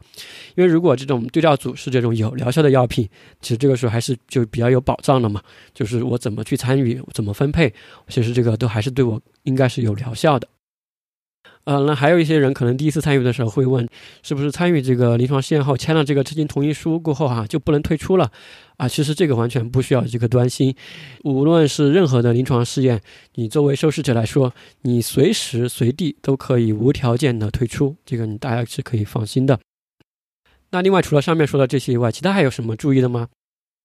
[0.55, 3.07] 因为如果这种对照组是这种有疗效的药品，
[3.41, 5.41] 其实这个时候还是就比较有保障了嘛，
[5.73, 7.73] 就是我怎么去参与，怎么分配，
[8.07, 10.47] 其实这个都还是对我应该是有疗效的。
[11.63, 13.87] 呃，那还有一些人可能第一次参与的时候会问，
[14.23, 18.31] 是不是参与这个临床试验后签了这个知情同意书过后哈就不能退出了？
[18.77, 20.75] 啊，其实这个完全不需要这个担心，
[21.23, 22.99] 无论是任何的临床试验，
[23.35, 29.59] 你作为受试者来说，你随时随地都可以无条件的退出，这个你大家是可以放心的。
[30.71, 33.27] 那另外除了上面说的这些以外，其他还有什么注意的吗？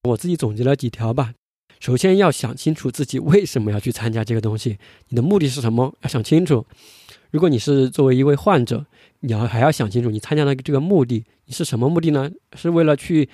[0.09, 1.33] 我自己总结了几条吧。
[1.79, 5.93] 首先要想清楚自己为什么要去参加这个东西，你的目的是什么？
[6.01, 6.65] 要想清楚。
[7.31, 8.85] 如果你是作为一位患者，
[9.19, 12.31] 你要还要想清楚，你参加的这个目的，你是什么目的呢？
[12.55, 13.29] 是为了去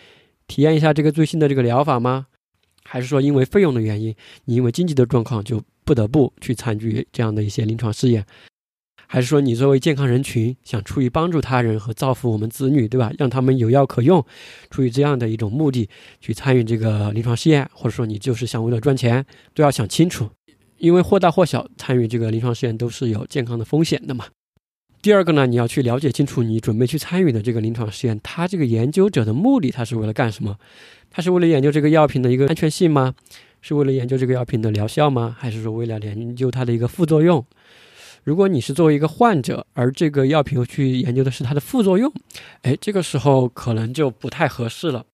[0.48, 2.28] 体验一下这个最新的这个疗法吗？
[2.84, 4.16] 还是说因为费用的原因，
[4.46, 8.26] 你因为经济的状况就不得不去参与这样的一些临床试验？
[9.06, 13.12] 还是说你作为健康人群，想出于帮助他人和造福我们子女，对吧？
[13.20, 14.26] 让他们有药可用，
[14.72, 15.88] 出于这样的一种目的
[16.20, 19.24] 去参与这个临床试验，或者说你就是想为了赚钱，
[19.54, 20.30] 都要想清楚。
[20.84, 24.26] 因为或大或小参与这个临床试验都是有健康的风险的嘛。
[25.02, 30.58] 第二个呢，你要去了解清楚你准备去参与的这个临床试验，它这个研究者的目的，他是为了干什么？
[31.10, 33.16] 他是为了研究这个药品的一个安全性吗？
[33.62, 35.34] 是为了研究这个药品的疗效吗？
[35.40, 37.46] 还是说为了研究它的一个副作用？
[38.26, 42.12] 如果你是作为一个患者，而这个药品去研究的是它的副作用，
[42.64, 45.06] 哎，这个时候可能就不太合适了。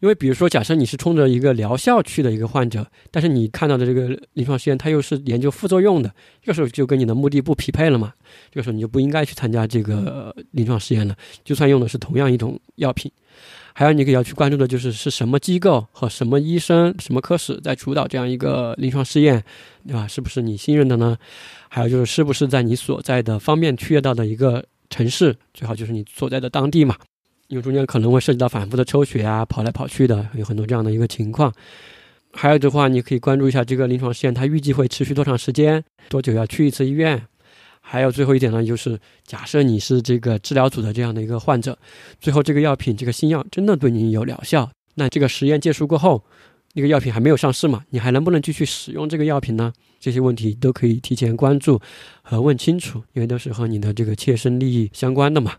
[0.00, 8.12] 因为，比如说，假设你是冲着一个疗效去的一个患者，但是你看到的这个临床试验，它又是研究副作用的，这个时候就跟你的目的不匹配了嘛？
[8.50, 11.16] 这个时候你就不应该去参加这个临床试验了。
[11.42, 13.10] 就算用的是同样一种药品，
[13.72, 19.42] 还有你可要去关注的就是是什么机构和什么医生、什么科室在主导这样一个临床试验，
[19.86, 20.06] 对吧？
[20.06, 21.16] 是不是你信任的呢？
[21.68, 26.96] 还有就是是不是在你所在的方便去到的一个城市，最好就是你所在的当地嘛？
[27.48, 31.52] 因为中间可能会涉及到反复的抽血啊，跑来跑去的，有很多这样的一个情况。
[32.32, 37.22] 还有的话，你可以关注一下这个临床试验，它预计会持续多长时间，多久要去一次医院。
[37.80, 41.78] 还有最后一点呢，就是假设你是这个治疗组的这样的一个患者，
[42.18, 46.24] 最后这个药品这个新药真的对你有疗效，那这个实验结束过后，
[46.72, 49.72] 那个药品还没有上市嘛，你还能不能继续使用这个药品呢？
[50.00, 51.80] 这些问题都可以提前关注
[52.22, 55.52] 和问清楚，因为都是和你的这个切身利益相关的嘛。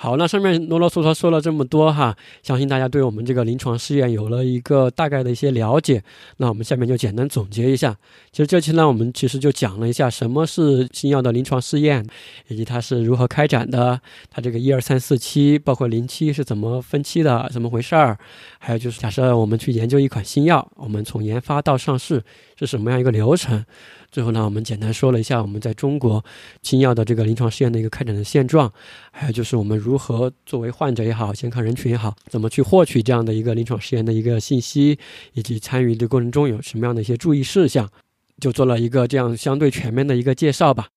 [0.00, 6.00] 好，那上面啰啰嗦嗦说了这么多哈，相信大家对我们这个临床试验有了一个大概的一些了解。
[6.36, 7.96] 那我们下面就简单总结一下。
[8.30, 12.06] 其实这期呢，我们其实就讲了一下什么是新药的临床试验，
[12.46, 18.16] 以及它是如何开展的，它这个一二三四期，包括零期是怎么分期的，怎么回事儿。
[18.60, 22.22] 还有就是，假设我们去研究一款新药，我们从研发到上市
[22.56, 23.64] 是什么样一个流程？
[24.10, 26.24] 最后呢，我们简单说了一下我们在中国
[26.62, 28.72] 新药的这个临床试验的一个开展的现状，
[29.12, 34.98] 还有就是我们如何作为患者也好，健康人群也好，怎么去获取这样的一个临床试验的一个信息，
[35.34, 37.88] 以及参与的过程中有什么样的一些注意事项，
[38.40, 40.88] 就做了一个这样相对全面的一个介绍吧。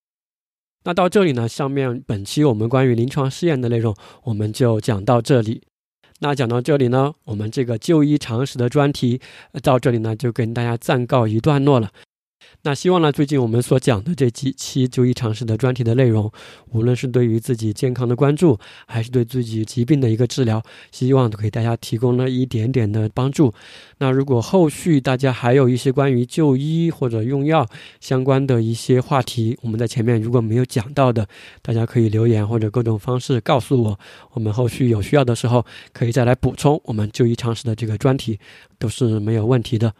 [0.84, 3.94] 那到这里呢，上面本期我们关于临床试验的内容
[4.24, 5.62] 我们就讲到这里。
[6.22, 9.20] 那讲到这里呢，我们这个就医常识的专题
[9.62, 11.92] 到这里呢就跟大家暂告一段落了。
[12.64, 16.32] 那希望呢，最近我们所讲的这几期就医常识的专题的内容，
[16.72, 20.62] 无论是对于自己健康的关注，还是对自己疾病的一个治疗，
[20.92, 23.54] 希望都给大家提供了一点点的帮助。
[23.98, 27.68] 那如果后续大家还有一些关于就医或者用药
[28.00, 31.28] 相关的一些话题，我们在前面如果没有讲到的，
[31.62, 34.00] 大家可以留言或者各种方式告诉我，
[34.34, 38.40] 我们后续有需要的时候可以再来补充我们就医常识的这个专题，
[38.78, 39.94] 都是没有问题的。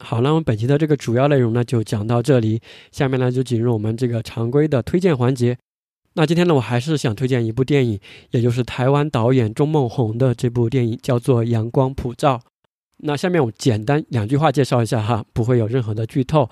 [0.00, 2.60] 好，那我们本期的这个主要内容呢，就讲到这里。
[2.90, 5.56] 下面呢，就进入我们这个常规的推荐环节。
[6.14, 8.00] 那今天呢，我还是想推荐一部电影，
[8.30, 12.36] 也就是台湾导演钟孟宏的这部电影，叫做《阳光普照》。
[13.04, 16.48] 那下面我简单两句话介绍一下哈，不会有任何的剧透。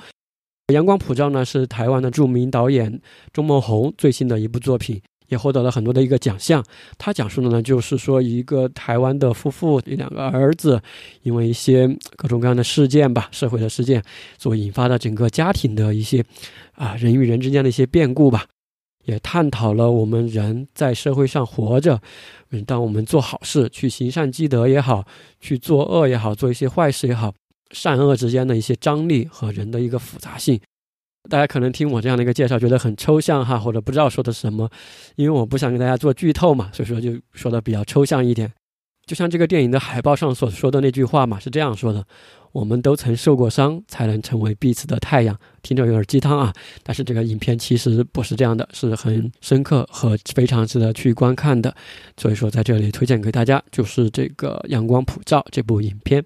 [0.72, 3.00] 《阳光普照》呢，是台湾的著名导演
[3.32, 5.02] 钟孟宏最新的一部作品。
[5.30, 6.62] 也获得了很多的一个奖项。
[6.98, 10.78] 他讲述的呢，就是说一个台湾的夫妇，一两个儿子，
[11.22, 14.02] 因为一些各种各样的事件吧，社会的事件
[14.36, 16.22] 所引发的整个家庭的一些
[16.72, 18.44] 啊人与人之间的一些变故吧，
[19.06, 21.98] 也探讨了我们人在社会上活着，
[22.50, 25.06] 嗯，当我们做好事，去行善积德也好，
[25.40, 27.32] 去做恶也好，做一些坏事也好，
[27.70, 30.60] 善恶之间的一些张力和人的一个复杂性。
[31.28, 34.68] 大家可能听我这样的一个介绍，觉得很抽象哈，或者不知道说的是什么，
[35.16, 38.50] 因为我不想给大家做剧透嘛，所以说就说的比较抽象一点。
[39.06, 42.04] 就像这个电影的海报上所说的那句话嘛，是这样说的：
[42.52, 45.36] 我们都曾受过伤，才能成为彼此的太阳。
[45.62, 46.52] 听着有点鸡汤啊，
[46.84, 51.74] 但是这个影片其实不是这样的，是很深刻和非常值得去观看的。
[52.16, 56.24] 所以说在这里推荐给大家，就是这个《阳光普照》这部影片。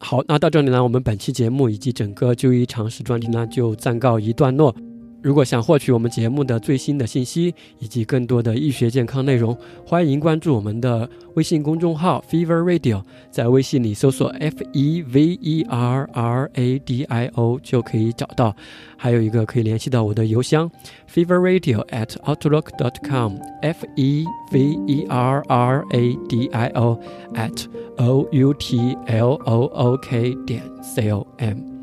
[0.00, 4.74] 好，那到这里呢，我们本期节目以及整个就医常识专题呢，就暂告一段落。
[5.20, 18.54] 如果想获取我们节目的最新的信息以及更多的医学健康内容，欢迎关注我们的微信公众号 Fever Radio，在微信里搜索 F E V E R R A D I O 就可以找到。
[18.96, 20.70] 还有一个可以联系到我的邮箱
[21.12, 26.68] Fever Radio at outlook dot com F E V E R R A D I
[26.74, 26.98] O
[27.34, 27.64] at
[27.96, 31.77] O U T L O O K 点 C O M。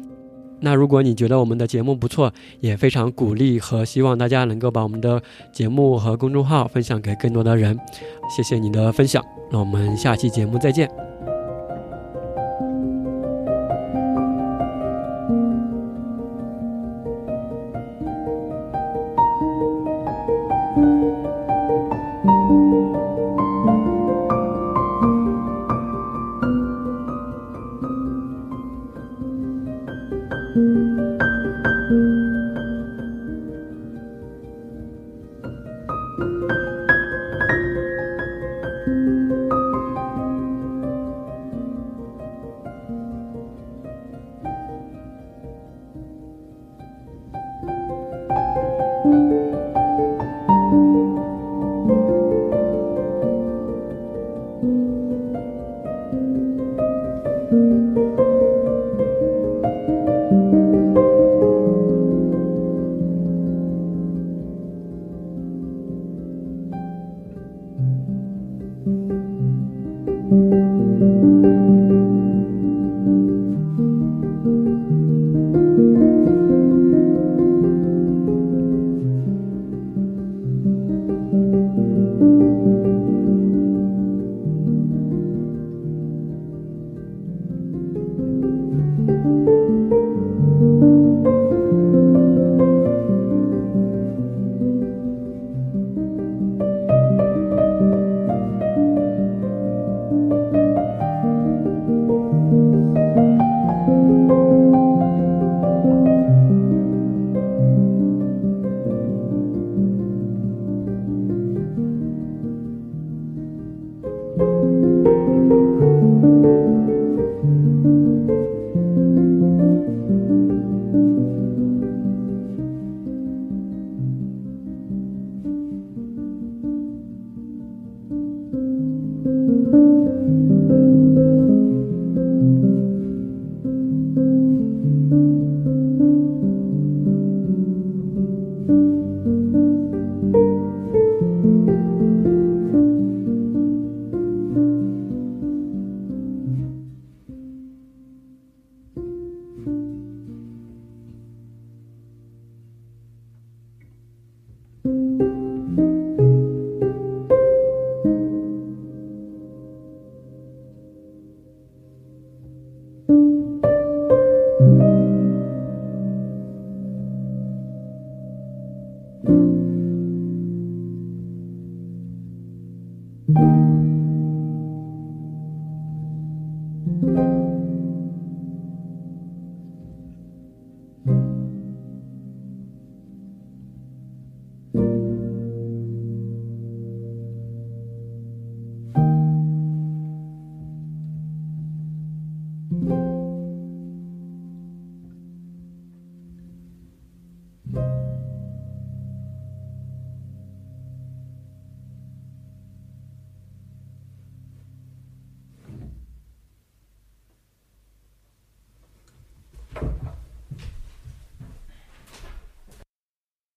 [0.65, 5.21] 那如果你觉得我们的节目不错，也非常鼓励和希望大家能够把我们的
[5.53, 7.79] 节目和公众号分享给更多的人，
[8.35, 10.89] 谢谢你的分享，那我们下期节目再见。